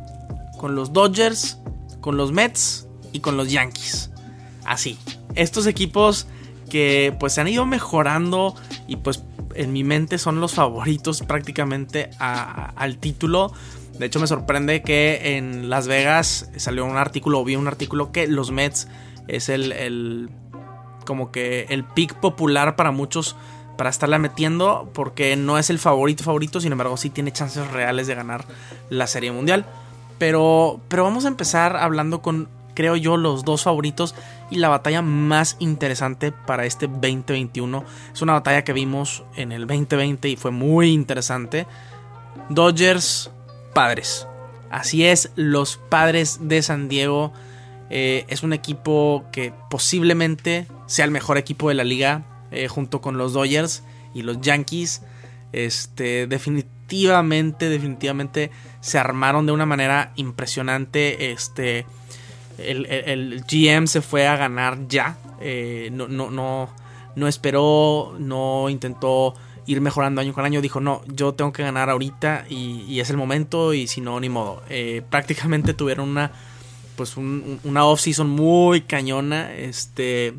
con 0.58 0.74
los 0.74 0.92
Dodgers, 0.92 1.58
con 2.00 2.16
los 2.16 2.32
Mets 2.32 2.88
y 3.12 3.20
con 3.20 3.36
los 3.36 3.50
Yankees. 3.50 4.07
Así, 4.68 4.98
estos 5.34 5.66
equipos 5.66 6.26
que 6.70 7.16
pues 7.18 7.32
se 7.32 7.40
han 7.40 7.48
ido 7.48 7.64
mejorando 7.64 8.54
y 8.86 8.96
pues 8.96 9.24
en 9.54 9.72
mi 9.72 9.82
mente 9.82 10.18
son 10.18 10.40
los 10.40 10.52
favoritos 10.54 11.22
prácticamente 11.22 12.10
al 12.18 12.98
título. 12.98 13.50
De 13.98 14.04
hecho 14.04 14.20
me 14.20 14.26
sorprende 14.26 14.82
que 14.82 15.38
en 15.38 15.70
Las 15.70 15.88
Vegas 15.88 16.50
salió 16.56 16.84
un 16.84 16.98
artículo, 16.98 17.40
o 17.40 17.44
vi 17.44 17.56
un 17.56 17.66
artículo 17.66 18.12
que 18.12 18.26
los 18.28 18.50
Mets 18.50 18.88
es 19.26 19.48
el, 19.48 19.72
el 19.72 20.28
como 21.06 21.32
que 21.32 21.66
el 21.70 21.84
pick 21.84 22.14
popular 22.14 22.76
para 22.76 22.90
muchos 22.90 23.36
para 23.78 23.88
estarla 23.88 24.18
metiendo 24.18 24.90
porque 24.92 25.34
no 25.36 25.56
es 25.56 25.70
el 25.70 25.78
favorito 25.78 26.24
favorito, 26.24 26.60
sin 26.60 26.72
embargo 26.72 26.98
sí 26.98 27.08
tiene 27.08 27.32
chances 27.32 27.66
reales 27.70 28.06
de 28.06 28.14
ganar 28.14 28.44
la 28.90 29.06
Serie 29.06 29.32
Mundial. 29.32 29.64
Pero, 30.18 30.80
pero 30.88 31.04
vamos 31.04 31.24
a 31.24 31.28
empezar 31.28 31.76
hablando 31.76 32.20
con 32.20 32.48
creo 32.78 32.94
yo, 32.94 33.16
los 33.16 33.44
dos 33.44 33.64
favoritos 33.64 34.14
y 34.52 34.58
la 34.58 34.68
batalla 34.68 35.02
más 35.02 35.56
interesante 35.58 36.30
para 36.30 36.64
este 36.64 36.86
2021. 36.86 37.84
Es 38.14 38.22
una 38.22 38.34
batalla 38.34 38.62
que 38.62 38.72
vimos 38.72 39.24
en 39.34 39.50
el 39.50 39.66
2020 39.66 40.28
y 40.28 40.36
fue 40.36 40.52
muy 40.52 40.92
interesante. 40.92 41.66
Dodgers, 42.50 43.32
padres. 43.74 44.28
Así 44.70 45.04
es, 45.04 45.32
los 45.34 45.78
padres 45.88 46.38
de 46.42 46.62
San 46.62 46.88
Diego. 46.88 47.32
Eh, 47.90 48.24
es 48.28 48.44
un 48.44 48.52
equipo 48.52 49.24
que 49.32 49.52
posiblemente 49.70 50.68
sea 50.86 51.04
el 51.04 51.10
mejor 51.10 51.36
equipo 51.36 51.70
de 51.70 51.74
la 51.74 51.82
liga 51.82 52.22
eh, 52.52 52.68
junto 52.68 53.00
con 53.00 53.18
los 53.18 53.32
Dodgers 53.32 53.82
y 54.14 54.22
los 54.22 54.40
Yankees. 54.40 55.02
Este, 55.50 56.28
definitivamente, 56.28 57.70
definitivamente 57.70 58.52
se 58.80 59.00
armaron 59.00 59.46
de 59.46 59.52
una 59.52 59.66
manera 59.66 60.12
impresionante. 60.14 61.32
Este, 61.32 61.84
el, 62.58 63.44
GM 63.48 63.86
se 63.86 64.02
fue 64.02 64.26
a 64.26 64.36
ganar 64.36 64.88
ya. 64.88 65.18
Eh, 65.40 65.90
no, 65.92 66.08
no, 66.08 66.30
no, 66.30 66.68
no 67.16 67.28
esperó, 67.28 68.14
no 68.18 68.68
intentó 68.68 69.34
ir 69.66 69.80
mejorando 69.80 70.20
año 70.20 70.32
con 70.32 70.44
año. 70.44 70.60
Dijo, 70.60 70.80
no, 70.80 71.02
yo 71.06 71.34
tengo 71.34 71.52
que 71.52 71.62
ganar 71.62 71.90
ahorita 71.90 72.46
y, 72.48 73.00
es 73.00 73.10
el 73.10 73.16
momento 73.16 73.74
y 73.74 73.86
si 73.86 74.00
no, 74.00 74.18
ni 74.20 74.28
modo. 74.28 74.62
Eh, 74.68 75.02
prácticamente 75.08 75.74
tuvieron 75.74 76.08
una, 76.08 76.32
pues 76.96 77.16
una 77.16 77.84
off-season 77.84 78.28
muy 78.28 78.82
cañona. 78.82 79.54
Este... 79.54 80.34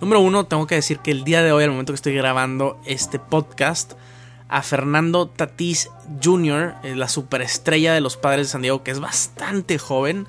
Número 0.00 0.20
uno, 0.20 0.46
tengo 0.46 0.66
que 0.66 0.76
decir 0.76 1.00
que 1.00 1.10
el 1.10 1.24
día 1.24 1.42
de 1.42 1.52
hoy, 1.52 1.64
al 1.64 1.70
momento 1.70 1.92
que 1.92 1.96
estoy 1.96 2.14
grabando 2.14 2.80
este 2.86 3.18
podcast, 3.18 3.92
a 4.50 4.62
Fernando 4.62 5.28
Tatís 5.28 5.90
Jr., 6.22 6.74
eh, 6.82 6.96
la 6.96 7.08
superestrella 7.08 7.94
de 7.94 8.00
los 8.00 8.16
padres 8.16 8.48
de 8.48 8.52
San 8.52 8.62
Diego, 8.62 8.82
que 8.82 8.90
es 8.90 8.98
bastante 8.98 9.78
joven 9.78 10.26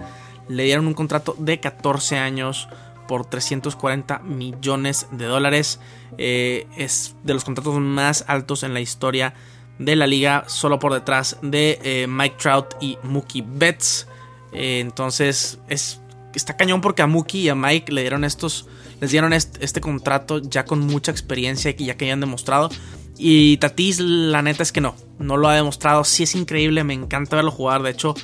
le 0.48 0.63
dieron 0.63 0.88
un 0.88 0.93
contrato 0.93 1.36
de 1.38 1.60
14 1.60 2.17
años 2.17 2.67
por 3.07 3.25
340 3.25 4.19
millones 4.19 5.07
de 5.12 5.25
dólares. 5.25 5.79
Eh, 6.17 6.67
es 6.77 7.15
de 7.24 7.33
los 7.33 7.43
contratos 7.43 7.79
más 7.79 8.24
altos 8.27 8.63
en 8.63 8.74
la 8.74 8.79
historia 8.79 9.33
de 9.79 9.95
la 9.95 10.07
liga, 10.07 10.45
solo 10.48 10.79
por 10.79 10.93
detrás 10.93 11.38
de 11.41 11.79
eh, 11.83 12.07
Mike 12.07 12.36
Trout 12.39 12.75
y 12.79 12.98
Mookie 13.03 13.43
Betts. 13.45 14.07
Eh, 14.53 14.79
entonces 14.79 15.60
es, 15.67 16.01
está 16.33 16.55
cañón 16.55 16.81
porque 16.81 17.01
a 17.01 17.07
Mookie 17.07 17.39
y 17.39 17.50
a 17.50 17.55
Mike 17.55 17.91
le 17.91 18.01
dieron 18.01 18.24
estos, 18.24 18.67
les 19.00 19.12
dieron 19.12 19.33
este, 19.33 19.63
este 19.63 19.81
contrato 19.81 20.39
ya 20.39 20.65
con 20.65 20.79
mucha 20.79 21.12
experiencia 21.12 21.74
y 21.77 21.86
ya 21.86 21.98
que 21.98 22.05
hayan 22.05 22.19
demostrado. 22.19 22.69
Y 23.17 23.57
Tatis, 23.57 24.00
la 24.00 24.41
neta 24.41 24.63
es 24.63 24.71
que 24.71 24.81
no, 24.81 24.95
no 25.19 25.38
lo 25.38 25.48
ha 25.48 25.55
demostrado. 25.55 26.03
Sí 26.03 26.24
es 26.24 26.33
increíble, 26.36 26.83
me 26.83 26.93
encanta 26.93 27.36
verlo 27.36 27.51
jugar. 27.51 27.83
De 27.83 27.91
hecho, 27.91 28.15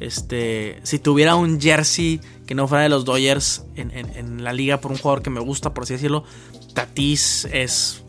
este, 0.00 0.80
si 0.82 0.98
tuviera 0.98 1.36
un 1.36 1.60
jersey 1.60 2.20
que 2.46 2.54
no 2.54 2.68
fuera 2.68 2.82
de 2.82 2.88
los 2.88 3.04
Dodgers 3.04 3.64
en, 3.76 4.44
la 4.44 4.52
liga 4.52 4.80
por 4.80 4.92
un 4.92 4.98
jugador 4.98 5.22
que 5.22 5.30
me 5.30 5.40
gusta, 5.40 5.72
por 5.72 5.84
así 5.84 5.94
decirlo, 5.94 6.24
Tatis 6.74 7.46
es, 7.52 8.04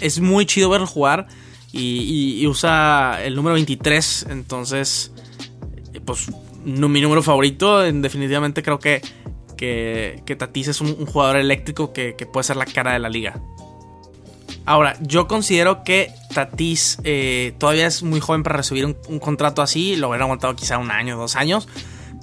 es 0.00 0.20
muy 0.20 0.46
chido 0.46 0.68
verlo 0.68 0.86
jugar 0.86 1.28
y, 1.72 2.46
usa 2.46 3.22
el 3.24 3.36
número 3.36 3.54
23. 3.54 4.26
Entonces, 4.30 5.12
pues 6.04 6.30
mi 6.64 7.00
número 7.00 7.22
favorito, 7.22 7.80
definitivamente 7.80 8.62
creo 8.62 8.78
que, 8.78 9.00
que, 9.56 10.36
Tatis 10.38 10.68
es 10.68 10.80
un, 10.80 11.06
jugador 11.06 11.36
eléctrico 11.36 11.92
que 11.92 12.28
puede 12.30 12.44
ser 12.44 12.56
la 12.56 12.66
cara 12.66 12.92
de 12.92 12.98
la 12.98 13.08
liga. 13.08 13.40
Ahora, 14.66 14.96
yo 15.00 15.26
considero 15.26 15.82
que 15.84 16.12
Tatis 16.34 16.98
eh, 17.04 17.54
todavía 17.58 17.86
es 17.86 18.02
muy 18.02 18.20
joven 18.20 18.42
para 18.42 18.58
recibir 18.58 18.84
un, 18.84 19.18
contrato 19.18 19.62
así, 19.62 19.96
lo 19.96 20.08
hubiera 20.08 20.24
aguantado 20.24 20.54
quizá 20.54 20.78
un 20.78 20.90
año, 20.90 21.16
dos 21.16 21.36
años, 21.36 21.68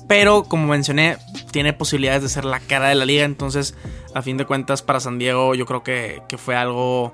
pero 0.08 0.44
como 0.44 0.68
mencioné, 0.68 1.18
tiene 1.52 1.74
posibilidades 1.74 2.24
de 2.24 2.30
ser 2.30 2.46
la 2.46 2.60
cara 2.60 2.90
de 2.90 2.96
la 2.96 3.06
liga, 3.06 3.26
entonces 3.26 3.76
a 4.14 4.22
fin 4.22 4.38
de 4.38 4.46
cuentas 4.46 4.82
para 4.82 5.00
San 5.00 5.20
Diego 5.20 5.56
yo 5.56 5.66
creo 5.66 5.84
que, 5.84 6.22
fue 6.38 6.56
algo 6.56 7.14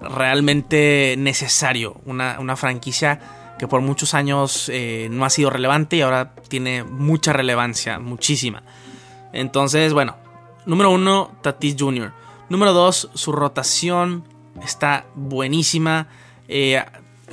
realmente 0.00 1.14
necesario, 1.18 2.00
una, 2.04 2.56
franquicia 2.56 3.20
que 3.58 3.68
por 3.68 3.80
muchos 3.80 4.12
años 4.12 4.68
eh, 4.72 5.08
no 5.10 5.24
ha 5.24 5.30
sido 5.30 5.48
relevante 5.50 5.96
y 5.96 6.00
ahora 6.02 6.34
tiene 6.48 6.82
mucha 6.82 7.32
relevancia, 7.32 8.00
muchísima. 8.00 8.64
Entonces, 9.32 9.92
bueno, 9.94 10.16
número 10.66 10.90
uno, 10.90 11.30
Tatis 11.42 11.76
Jr. 11.78 12.12
Número 12.48 12.72
dos, 12.74 13.08
su 13.14 13.32
rotación 13.32 14.24
está 14.62 15.06
buenísima. 15.14 16.08
Eh, 16.48 16.82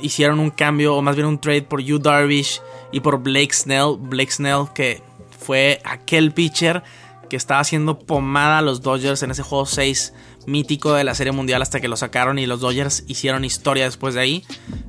hicieron 0.00 0.40
un 0.40 0.50
cambio, 0.50 0.94
o 0.94 1.02
más 1.02 1.16
bien 1.16 1.26
un 1.26 1.40
trade 1.40 1.62
por 1.62 1.80
Yu 1.80 1.98
Darvish 1.98 2.60
y 2.92 3.00
por 3.00 3.22
Blake 3.22 3.52
Snell. 3.52 3.96
Blake 3.98 4.30
Snell, 4.30 4.66
que 4.74 5.02
fue 5.38 5.80
aquel 5.84 6.32
pitcher 6.32 6.82
que 7.28 7.36
estaba 7.36 7.60
haciendo 7.60 7.98
pomada 7.98 8.58
a 8.58 8.62
los 8.62 8.82
Dodgers 8.82 9.22
en 9.22 9.30
ese 9.30 9.42
juego 9.42 9.64
6 9.64 10.12
mítico 10.46 10.94
de 10.94 11.04
la 11.04 11.14
Serie 11.14 11.32
Mundial 11.32 11.62
hasta 11.62 11.80
que 11.80 11.88
lo 11.88 11.96
sacaron 11.96 12.38
y 12.38 12.46
los 12.46 12.60
Dodgers 12.60 13.04
hicieron 13.06 13.44
historia 13.44 13.84
después 13.84 14.14
de 14.14 14.20
ahí. 14.20 14.44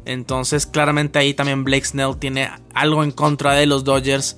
Entonces, 0.06 0.66
claramente 0.66 1.20
ahí 1.20 1.34
también 1.34 1.64
Blake 1.64 1.86
Snell 1.86 2.18
tiene 2.18 2.50
algo 2.74 3.04
en 3.04 3.12
contra 3.12 3.54
de 3.54 3.68
los 3.68 3.84
Dodgers 3.84 4.38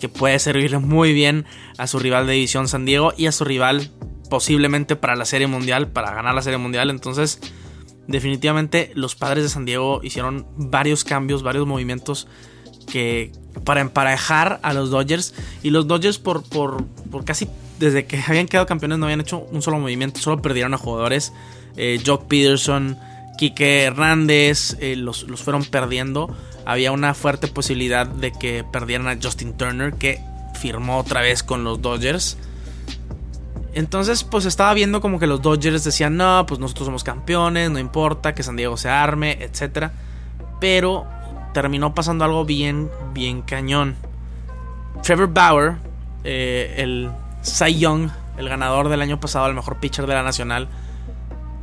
que 0.00 0.08
puede 0.08 0.38
servirle 0.38 0.78
muy 0.78 1.12
bien 1.12 1.44
a 1.76 1.86
su 1.86 1.98
rival 1.98 2.26
de 2.26 2.34
división 2.34 2.68
San 2.68 2.86
Diego 2.86 3.12
y 3.16 3.26
a 3.26 3.32
su 3.32 3.44
rival 3.44 3.90
posiblemente 4.30 4.96
para 4.96 5.16
la 5.16 5.26
Serie 5.26 5.46
Mundial, 5.46 5.88
para 5.88 6.14
ganar 6.14 6.34
la 6.34 6.40
Serie 6.40 6.56
Mundial. 6.56 6.88
Entonces, 6.88 7.40
definitivamente 8.06 8.92
los 8.94 9.14
padres 9.14 9.42
de 9.44 9.50
San 9.50 9.66
Diego 9.66 10.00
hicieron 10.02 10.46
varios 10.56 11.04
cambios, 11.04 11.42
varios 11.42 11.66
movimientos 11.66 12.26
que 12.90 13.32
para 13.64 13.82
emparejar 13.82 14.60
a 14.62 14.72
los 14.72 14.90
Dodgers. 14.90 15.34
Y 15.62 15.70
los 15.70 15.86
Dodgers 15.86 16.18
por, 16.18 16.42
por, 16.42 16.86
casi 17.26 17.48
desde 17.78 18.06
que 18.06 18.22
habían 18.26 18.46
quedado 18.46 18.66
campeones 18.66 18.98
no 18.98 19.04
habían 19.04 19.20
hecho 19.20 19.40
un 19.50 19.60
solo 19.60 19.78
movimiento, 19.78 20.20
solo 20.20 20.40
perdieron 20.40 20.72
a 20.72 20.78
jugadores. 20.78 21.32
Eh, 21.76 22.00
Jock 22.04 22.26
Peterson, 22.26 22.98
Kike 23.38 23.84
Hernández, 23.84 24.76
eh, 24.80 24.96
los, 24.96 25.24
los 25.24 25.42
fueron 25.42 25.64
perdiendo. 25.64 26.34
Había 26.64 26.92
una 26.92 27.14
fuerte 27.14 27.48
posibilidad 27.48 28.06
de 28.06 28.32
que 28.32 28.64
perdieran 28.64 29.08
a 29.08 29.18
Justin 29.20 29.56
Turner, 29.56 29.94
que 29.94 30.20
firmó 30.60 30.98
otra 30.98 31.20
vez 31.20 31.42
con 31.42 31.64
los 31.64 31.80
Dodgers. 31.80 32.36
Entonces, 33.72 34.24
pues 34.24 34.46
estaba 34.46 34.74
viendo 34.74 35.00
como 35.00 35.18
que 35.18 35.26
los 35.26 35.42
Dodgers 35.42 35.84
decían, 35.84 36.16
no, 36.16 36.44
pues 36.46 36.58
nosotros 36.58 36.86
somos 36.86 37.04
campeones, 37.04 37.70
no 37.70 37.78
importa 37.78 38.34
que 38.34 38.42
San 38.42 38.56
Diego 38.56 38.76
se 38.76 38.88
arme, 38.88 39.38
etc. 39.40 39.90
Pero 40.60 41.06
terminó 41.52 41.94
pasando 41.94 42.24
algo 42.24 42.44
bien, 42.44 42.90
bien 43.12 43.42
cañón. 43.42 43.96
Trevor 45.02 45.32
Bauer, 45.32 45.74
eh, 46.24 46.74
el 46.78 47.10
Cy 47.42 47.78
Young, 47.78 48.10
el 48.36 48.48
ganador 48.48 48.88
del 48.88 49.02
año 49.02 49.20
pasado, 49.20 49.46
el 49.46 49.54
mejor 49.54 49.76
pitcher 49.76 50.06
de 50.06 50.14
la 50.14 50.22
Nacional, 50.22 50.68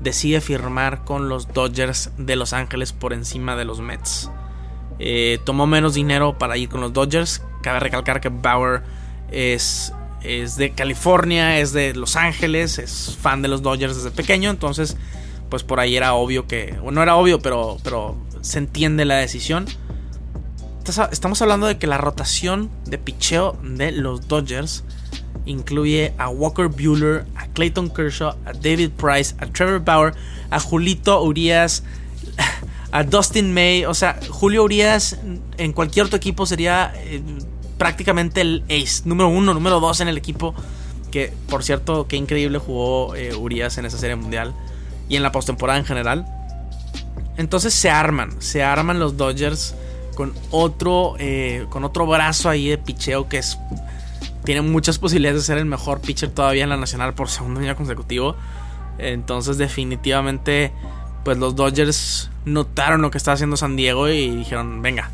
decide 0.02 0.42
firmar 0.42 1.04
con 1.04 1.28
los 1.28 1.54
Dodgers 1.54 2.12
de 2.18 2.36
Los 2.36 2.54
Ángeles 2.54 2.94
por 2.94 3.14
encima 3.14 3.56
de 3.56 3.66
los 3.66 3.82
Mets. 3.82 4.32
Eh, 5.00 5.40
tomó 5.44 5.68
menos 5.68 5.94
dinero 5.94 6.38
para 6.38 6.58
ir 6.58 6.70
con 6.70 6.82
los 6.82 6.94
Dodgers. 6.94 7.44
Cabe 7.62 7.80
recalcar 7.80 8.22
que 8.22 8.30
Bauer 8.30 8.84
es 9.30 9.94
es 10.24 10.56
de 10.56 10.72
California, 10.72 11.60
es 11.60 11.74
de 11.74 11.94
Los 11.94 12.16
Ángeles, 12.16 12.80
es 12.80 13.18
fan 13.20 13.42
de 13.42 13.48
los 13.48 13.62
Dodgers 13.62 13.96
desde 13.96 14.12
pequeño, 14.12 14.50
entonces 14.50 14.98
pues 15.50 15.64
por 15.64 15.80
ahí 15.80 15.96
era 15.96 16.14
obvio 16.14 16.48
que, 16.48 16.74
bueno, 16.82 16.92
no 16.92 17.04
era 17.04 17.16
obvio, 17.16 17.40
pero, 17.40 17.78
pero 17.84 18.18
se 18.42 18.60
entiende 18.60 19.06
la 19.06 19.16
decisión. 19.16 19.66
Estamos 21.12 21.42
hablando 21.42 21.68
de 21.68 21.78
que 21.78 21.88
la 21.88 21.98
rotación 21.98 22.70
de 22.86 22.98
picheo 22.98 23.58
de 23.62 23.92
los 23.92 24.28
Dodgers 24.28 24.84
incluye 25.46 26.14
a 26.18 26.30
Walker 26.30 26.68
Bueller, 26.68 27.26
a 27.36 27.48
Clayton 27.48 27.90
Kershaw, 27.90 28.36
a 28.46 28.54
David 28.54 28.92
Price, 28.92 29.36
a 29.40 29.48
Trevor 29.48 29.84
Bauer, 29.84 30.14
a 30.50 30.60
Julito 30.60 31.22
Urias, 31.24 31.84
a 32.92 33.04
Dustin 33.04 33.54
May. 33.54 33.86
O 33.86 33.94
sea, 33.94 34.20
Julio 34.30 34.64
Urias 34.64 35.18
en 35.58 35.74
cualquier 35.74 36.06
otro 36.06 36.18
equipo 36.18 36.46
sería 36.46 36.94
eh, 36.96 37.22
prácticamente 37.78 38.42
el 38.42 38.64
ace, 38.66 39.04
número 39.06 39.30
uno, 39.30 39.54
número 39.54 39.80
dos 39.80 40.02
en 40.02 40.08
el 40.08 40.18
equipo. 40.18 40.54
Que 41.12 41.34
por 41.50 41.64
cierto, 41.64 42.08
qué 42.08 42.18
increíble 42.18 42.58
jugó 42.58 43.16
eh, 43.16 43.34
Urias 43.36 43.78
en 43.78 43.86
esa 43.86 43.98
serie 43.98 44.16
mundial 44.16 44.54
y 45.10 45.16
en 45.16 45.24
la 45.24 45.32
postemporada 45.32 45.80
en 45.80 45.86
general. 45.86 46.26
Entonces 47.38 47.74
se 47.74 47.90
arman, 47.90 48.42
se 48.42 48.64
arman 48.64 49.00
los 49.00 49.16
Dodgers 49.16 49.76
con 50.16 50.34
otro, 50.50 51.16
eh, 51.20 51.68
con 51.70 51.84
otro 51.84 52.08
brazo 52.08 52.50
ahí 52.50 52.70
de 52.70 52.80
picheo 52.80 53.30
que 53.30 53.38
es, 53.38 53.60
tiene 54.44 54.62
muchas 54.62 54.98
posibilidades 54.98 55.42
de 55.42 55.46
ser 55.46 55.60
el 55.60 55.66
mejor 55.66 56.02
pitcher 56.02 56.32
todavía 56.32 56.64
en 56.64 56.70
la 56.70 56.78
nacional 56.78 57.14
por 57.14 57.30
segundo 57.30 57.60
año 57.60 57.76
consecutivo. 57.76 58.36
Entonces 58.98 59.60
definitivamente, 59.60 60.74
pues 61.24 61.38
los 61.38 61.56
Dodgers 61.56 62.32
notaron 62.46 63.04
lo 63.04 63.12
que 63.12 63.20
estaba 63.20 63.36
haciendo 63.36 63.56
San 63.56 63.76
Diego 63.76 64.10
y 64.10 64.30
dijeron, 64.38 64.82
venga, 64.82 65.12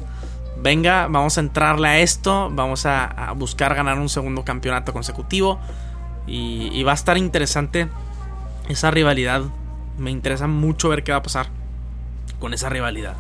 venga, 0.64 1.08
vamos 1.08 1.38
a 1.38 1.42
entrarle 1.42 1.88
a 1.90 2.00
esto, 2.00 2.50
vamos 2.52 2.86
a, 2.86 3.34
buscar 3.36 3.76
ganar 3.76 4.00
un 4.00 4.10
segundo 4.10 4.44
campeonato 4.46 4.94
consecutivo 4.94 5.60
y, 6.26 6.82
va 6.84 6.92
a 6.92 6.96
estar 6.96 7.18
interesante 7.18 7.90
esa 8.70 8.90
rivalidad. 8.90 9.44
Me 9.98 10.10
interesa 10.10 10.48
mucho 10.48 10.90
ver 10.90 11.04
qué 11.04 11.12
va 11.12 11.20
a 11.20 11.24
pasar 11.24 11.48
con 12.40 12.54
esa 12.54 12.70
rivalidad. 12.70 13.16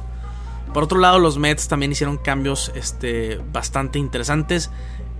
Por 0.74 0.84
otro 0.84 1.00
lado, 1.00 1.20
los 1.20 1.38
Mets 1.38 1.68
también 1.68 1.92
hicieron 1.92 2.18
cambios 2.18 2.72
este, 2.76 3.40
bastante 3.52 4.00
interesantes. 4.00 4.72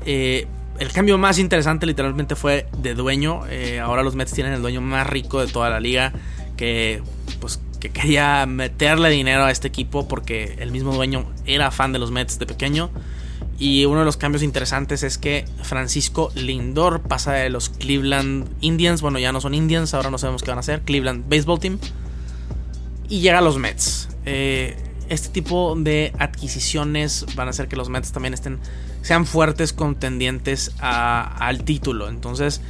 Eh, 0.06 0.48
el 0.80 0.92
cambio 0.92 1.18
más 1.18 1.38
interesante 1.38 1.86
literalmente 1.86 2.36
fue 2.36 2.68
de 2.78 2.96
dueño. 2.96 3.42
Eh, 3.50 3.80
ahora 3.80 4.02
los 4.02 4.16
Mets 4.16 4.32
tienen 4.32 4.54
el 4.54 4.62
dueño 4.62 4.82
más 4.82 5.06
rico 5.06 5.42
de 5.46 5.52
toda 5.52 5.70
la 5.70 5.80
liga. 5.80 6.14
Que 6.58 7.04
pues 7.40 7.60
que 7.84 7.90
quería 7.90 8.46
meterle 8.46 9.10
dinero 9.10 9.44
a 9.44 9.52
este 9.52 9.68
equipo 9.68 10.08
porque 10.08 10.56
el 10.60 10.72
mismo 10.72 10.96
dueño 10.96 11.30
era 11.46 11.70
fan 11.70 11.92
de 11.92 12.00
los 12.00 12.12
Mets 12.12 12.40
de 12.40 12.46
pequeño. 12.46 12.90
Y 13.60 13.84
uno 13.84 14.00
de 14.00 14.06
los 14.06 14.16
cambios 14.16 14.42
interesantes 14.42 15.04
es 15.04 15.18
que 15.18 15.44
Francisco 15.64 16.32
Lindor 16.34 17.02
pasa 17.02 17.34
de 17.34 17.50
los 17.50 17.68
Cleveland 17.68 18.48
Indians, 18.62 19.02
bueno 19.02 19.20
ya 19.20 19.34
no 19.34 19.42
son 19.42 19.54
Indians, 19.54 19.94
ahora 19.94 20.10
no 20.10 20.18
sabemos 20.18 20.44
qué 20.44 20.52
van 20.52 20.60
a 20.60 20.62
hacer, 20.62 20.84
Cleveland 20.84 21.28
Baseball 21.28 21.60
Team, 21.60 21.78
y 23.10 23.20
llega 23.20 23.40
a 23.40 23.42
los 23.42 23.58
Mets. 23.58 24.08
Eh, 24.26 24.78
este 25.10 25.28
tipo 25.28 25.76
de 25.78 26.14
adquisiciones 26.20 27.26
van 27.36 27.48
a 27.48 27.50
hacer 27.50 27.68
que 27.68 27.76
los 27.76 27.90
Mets 27.90 28.14
también 28.14 28.34
estén, 28.34 28.60
sean 29.02 29.26
fuertes 29.26 29.74
contendientes 29.74 30.72
al 30.80 31.66
título. 31.66 32.08
Entonces 32.08 32.62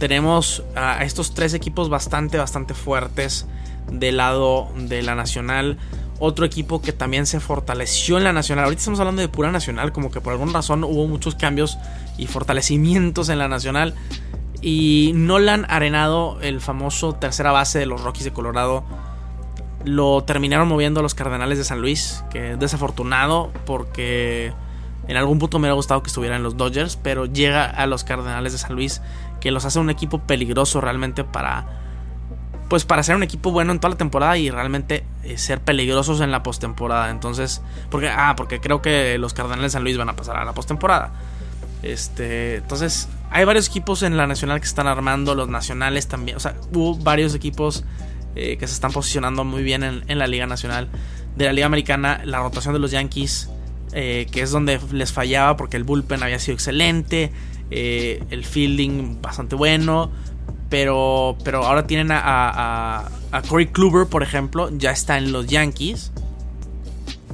tenemos 0.00 0.64
a 0.74 1.04
estos 1.04 1.34
tres 1.34 1.54
equipos 1.54 1.88
bastante, 1.88 2.36
bastante 2.36 2.74
fuertes 2.74 3.46
del 3.90 4.18
lado 4.18 4.68
de 4.76 5.02
la 5.02 5.14
Nacional. 5.14 5.78
Otro 6.18 6.46
equipo 6.46 6.80
que 6.80 6.92
también 6.92 7.26
se 7.26 7.40
fortaleció 7.40 8.16
en 8.16 8.24
la 8.24 8.32
Nacional. 8.32 8.64
Ahorita 8.64 8.80
estamos 8.80 9.00
hablando 9.00 9.20
de 9.20 9.28
pura 9.28 9.52
Nacional, 9.52 9.92
como 9.92 10.10
que 10.10 10.20
por 10.20 10.32
alguna 10.32 10.52
razón 10.52 10.84
hubo 10.84 11.06
muchos 11.06 11.34
cambios 11.34 11.78
y 12.16 12.26
fortalecimientos 12.26 13.28
en 13.28 13.38
la 13.38 13.48
Nacional. 13.48 13.94
Y 14.62 15.12
Nolan 15.14 15.66
Arenado, 15.68 16.38
el 16.40 16.60
famoso 16.60 17.12
tercera 17.14 17.52
base 17.52 17.78
de 17.78 17.86
los 17.86 18.02
Rockies 18.02 18.24
de 18.24 18.32
Colorado, 18.32 18.84
lo 19.84 20.24
terminaron 20.24 20.66
moviendo 20.68 21.00
a 21.00 21.02
los 21.02 21.14
Cardenales 21.14 21.58
de 21.58 21.64
San 21.64 21.80
Luis, 21.80 22.24
que 22.30 22.52
es 22.52 22.58
desafortunado 22.58 23.52
porque 23.66 24.52
en 25.08 25.16
algún 25.16 25.38
punto 25.38 25.58
me 25.58 25.64
hubiera 25.64 25.74
gustado 25.74 26.02
que 26.02 26.08
estuviera 26.08 26.36
en 26.36 26.42
los 26.42 26.56
Dodgers, 26.56 26.96
pero 26.96 27.26
llega 27.26 27.64
a 27.64 27.86
los 27.86 28.02
Cardenales 28.02 28.52
de 28.52 28.58
San 28.58 28.74
Luis, 28.74 29.00
que 29.40 29.50
los 29.50 29.64
hace 29.64 29.78
un 29.78 29.90
equipo 29.90 30.18
peligroso 30.18 30.80
realmente 30.80 31.22
para 31.22 31.85
pues 32.68 32.84
para 32.84 33.02
ser 33.02 33.16
un 33.16 33.22
equipo 33.22 33.52
bueno 33.52 33.72
en 33.72 33.78
toda 33.78 33.90
la 33.90 33.96
temporada 33.96 34.36
y 34.38 34.50
realmente 34.50 35.04
eh, 35.22 35.38
ser 35.38 35.60
peligrosos 35.60 36.20
en 36.20 36.30
la 36.30 36.42
postemporada. 36.42 37.10
Entonces, 37.10 37.62
porque 37.90 38.08
ah, 38.08 38.34
porque 38.36 38.60
creo 38.60 38.82
que 38.82 39.18
los 39.18 39.34
Cardenales 39.34 39.72
de 39.72 39.76
San 39.76 39.84
Luis 39.84 39.96
van 39.96 40.08
a 40.08 40.16
pasar 40.16 40.36
a 40.36 40.44
la 40.44 40.52
postemporada. 40.52 41.12
Este, 41.82 42.56
entonces 42.56 43.08
hay 43.30 43.44
varios 43.44 43.68
equipos 43.68 44.02
en 44.02 44.16
la 44.16 44.26
nacional 44.26 44.60
que 44.60 44.66
se 44.66 44.70
están 44.70 44.88
armando, 44.88 45.34
los 45.34 45.48
nacionales 45.48 46.08
también, 46.08 46.36
o 46.36 46.40
sea, 46.40 46.56
hubo 46.72 46.96
varios 46.96 47.34
equipos 47.34 47.84
eh, 48.34 48.56
que 48.56 48.66
se 48.66 48.74
están 48.74 48.92
posicionando 48.92 49.44
muy 49.44 49.62
bien 49.62 49.82
en, 49.84 50.18
la 50.18 50.26
liga 50.26 50.46
nacional. 50.46 50.88
De 51.36 51.44
la 51.44 51.52
liga 51.52 51.66
americana, 51.66 52.22
la 52.24 52.40
rotación 52.40 52.72
de 52.72 52.80
los 52.80 52.90
Yankees, 52.90 53.50
eh, 53.92 54.26
que 54.32 54.40
es 54.40 54.50
donde 54.50 54.80
les 54.92 55.12
fallaba 55.12 55.56
porque 55.56 55.76
el 55.76 55.84
bullpen 55.84 56.22
había 56.22 56.38
sido 56.38 56.54
excelente, 56.54 57.30
el 57.70 58.44
fielding 58.44 59.20
bastante 59.20 59.54
bueno, 59.54 60.10
pero, 60.68 61.36
pero 61.44 61.64
ahora 61.64 61.86
tienen 61.86 62.08
a, 62.10 63.08
Corey 63.48 63.66
Kluber, 63.66 64.06
por 64.06 64.22
ejemplo, 64.22 64.70
ya 64.76 64.90
está 64.90 65.18
en 65.18 65.32
los 65.32 65.46
Yankees. 65.46 66.12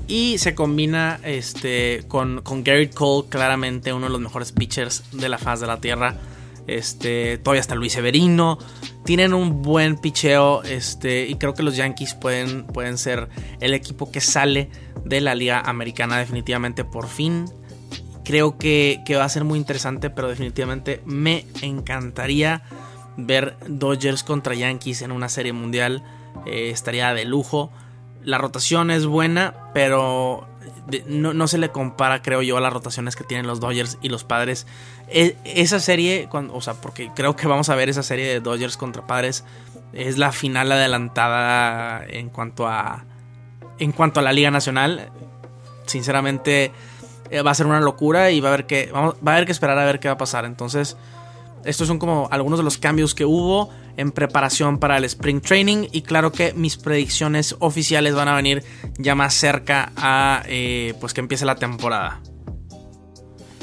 Y 0.09 0.37
se 0.39 0.55
combina 0.55 1.21
este, 1.23 2.05
con, 2.09 2.43
con 2.43 2.65
Garrett 2.65 2.93
Cole, 2.93 3.29
claramente 3.29 3.93
uno 3.93 4.07
de 4.07 4.13
los 4.13 4.21
mejores 4.21 4.53
pitchers 4.53 5.05
de 5.13 5.29
la 5.29 5.39
faz 5.39 5.61
de 5.61 5.67
la 5.67 5.81
tierra. 5.81 6.17
Este, 6.67 7.39
todavía 7.39 7.61
está 7.61 7.75
Luis 7.75 7.93
Severino. 7.93 8.59
Tienen 9.05 9.33
un 9.33 9.63
buen 9.63 9.97
picheo. 9.97 10.63
Este, 10.65 11.27
y 11.27 11.37
creo 11.37 11.55
que 11.55 11.63
los 11.63 11.77
Yankees 11.77 12.15
pueden, 12.15 12.65
pueden 12.67 12.99
ser 12.99 13.29
el 13.61 13.73
equipo 13.75 14.11
que 14.11 14.21
sale 14.21 14.69
de 15.05 15.21
la 15.21 15.35
Liga 15.35 15.61
Americana 15.61 16.19
definitivamente 16.19 16.85
por 16.85 17.09
fin. 17.09 17.47
Creo 18.25 18.59
que, 18.59 19.01
que 19.07 19.17
va 19.17 19.25
a 19.25 19.29
ser 19.29 19.45
muy 19.45 19.59
interesante, 19.59 20.11
pero 20.11 20.29
definitivamente 20.29 21.01
me 21.07 21.47
encantaría 21.63 22.63
ver 23.17 23.57
Dodgers 23.67 24.23
contra 24.23 24.55
Yankees 24.55 25.03
en 25.03 25.13
una 25.13 25.29
serie 25.29 25.53
mundial 25.53 26.03
eh, 26.47 26.71
estaría 26.71 27.13
de 27.15 27.25
lujo. 27.25 27.71
La 28.23 28.39
rotación 28.39 28.91
es 28.91 29.07
buena, 29.07 29.55
pero 29.75 30.47
no, 31.07 31.47
se 31.47 31.59
le 31.59 31.71
compara, 31.71 32.23
creo 32.23 32.43
yo, 32.43 32.57
a 32.57 32.61
las 32.61 32.73
rotaciones 32.73 33.17
que 33.17 33.25
tienen 33.25 33.47
los 33.47 33.61
Dodgers 33.61 33.99
y 34.03 34.09
los 34.09 34.25
Padres. 34.25 34.67
E, 35.09 35.37
esa 35.45 35.81
serie, 35.81 36.29
o 36.33 36.61
sea, 36.61 36.75
porque 36.75 37.11
creo 37.15 37.37
que 37.37 37.47
vamos 37.47 37.69
a 37.69 37.75
ver 37.75 37.89
esa 37.89 38.03
serie 38.03 38.27
de 38.27 38.41
Dodgers 38.41 38.77
contra 38.77 39.07
Padres, 39.07 39.45
es 39.93 40.19
la 40.19 40.33
final 40.33 40.73
adelantada 40.73 42.05
en 42.07 42.31
cuanto 42.31 42.67
a 42.67 43.05
en 43.79 43.93
cuanto 43.93 44.21
a 44.21 44.23
la 44.23 44.33
Liga 44.33 44.51
Nacional. 44.51 45.11
Sinceramente, 45.87 46.73
eh, 47.31 47.43
va 47.43 47.51
a 47.51 47.55
ser 47.55 47.67
una 47.67 47.81
locura 47.81 48.31
y 48.31 48.41
va 48.41 48.51
a 48.51 48.53
haber 48.55 48.67
que 48.67 48.91
va 48.93 49.15
a 49.25 49.35
haber 49.35 49.47
que 49.47 49.53
esperar 49.53 49.79
a 49.79 49.85
ver 49.85 50.01
qué 50.01 50.09
va 50.09 50.15
a 50.15 50.19
pasar. 50.19 50.45
Entonces, 50.45 50.97
estos 51.65 51.89
son 51.89 51.99
como 51.99 52.29
algunos 52.31 52.59
de 52.59 52.65
los 52.65 52.79
cambios 52.79 53.15
que 53.15 53.25
hubo 53.25 53.71
en 53.97 54.13
preparación 54.13 54.79
para 54.79 54.97
el 54.97 55.05
Spring 55.05 55.41
Training 55.41 55.89
y 55.93 56.03
claro 56.03 56.33
que 56.33 56.53
mis 56.55 56.77
predicciones 56.77 57.57
oficiales 57.59 58.15
van 58.15 58.29
a 58.29 58.35
venir 58.35 58.65
ya 58.99 59.15
más 59.15 59.35
cerca 59.35 59.93
a 59.97 60.43
eh, 60.47 60.95
pues 61.01 61.15
que 61.15 61.21
empiece 61.21 61.45
la 61.45 61.57
temporada. 61.57 62.21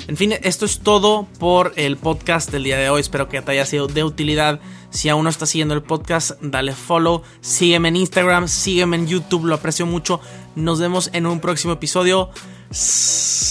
En 0.07 0.17
fin, 0.17 0.33
esto 0.41 0.65
es 0.65 0.79
todo 0.79 1.27
por 1.37 1.73
el 1.75 1.95
podcast 1.95 2.51
del 2.51 2.63
día 2.63 2.79
de 2.79 2.89
hoy. 2.89 2.99
Espero 3.01 3.29
que 3.29 3.43
te 3.43 3.51
haya 3.51 3.67
sido 3.67 3.85
de 3.85 4.03
utilidad. 4.03 4.59
Si 4.89 5.07
aún 5.07 5.23
no 5.23 5.29
estás 5.29 5.51
siguiendo 5.51 5.75
el 5.75 5.83
podcast, 5.83 6.31
dale 6.41 6.73
follow. 6.73 7.21
Sígueme 7.41 7.89
en 7.89 7.95
Instagram, 7.97 8.47
sígueme 8.47 8.97
en 8.97 9.05
YouTube, 9.05 9.45
lo 9.45 9.53
aprecio 9.53 9.85
mucho. 9.85 10.19
Nos 10.55 10.79
vemos 10.79 11.11
en 11.13 11.27
un 11.27 11.39
próximo 11.39 11.73
episodio. 11.73 12.31
Sizzle. 12.71 13.49